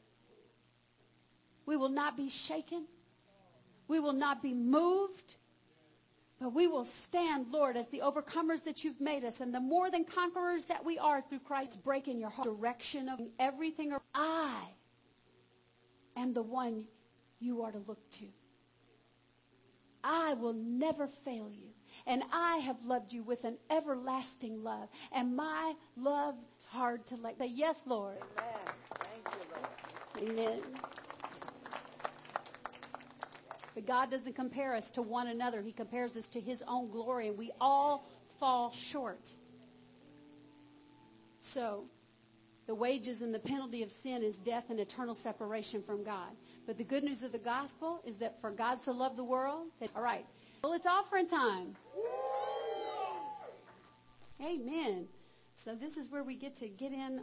[1.67, 2.87] We will not be shaken.
[3.89, 5.37] We will not be moved.
[6.41, 9.91] But we will stand, Lord, as the overcomers that you've made us and the more
[9.91, 13.93] than conquerors that we are through Christ's break in your heart direction of everything.
[14.15, 14.55] I
[16.17, 16.87] am the one
[17.41, 18.27] you are to look to.
[20.03, 21.70] I will never fail you.
[22.07, 24.89] And I have loved you with an everlasting love.
[25.13, 27.39] And my love is hard to let.
[27.39, 28.17] Say, yes, Lord.
[28.39, 28.75] Amen.
[28.95, 30.39] Thank you, Lord.
[30.39, 30.61] Amen.
[33.75, 35.63] But God doesn't compare us to one another.
[35.63, 39.35] He compares us to His own glory, and we all fall short.
[41.39, 41.85] So,
[42.67, 46.31] the wages and the penalty of sin is death and eternal separation from God.
[46.67, 49.69] But the good news of the gospel is that for God so loved the world
[49.81, 50.27] that, all right.
[50.63, 51.77] Well, it's offering time.
[54.43, 55.07] Amen.
[55.65, 57.17] So this is where we get to get in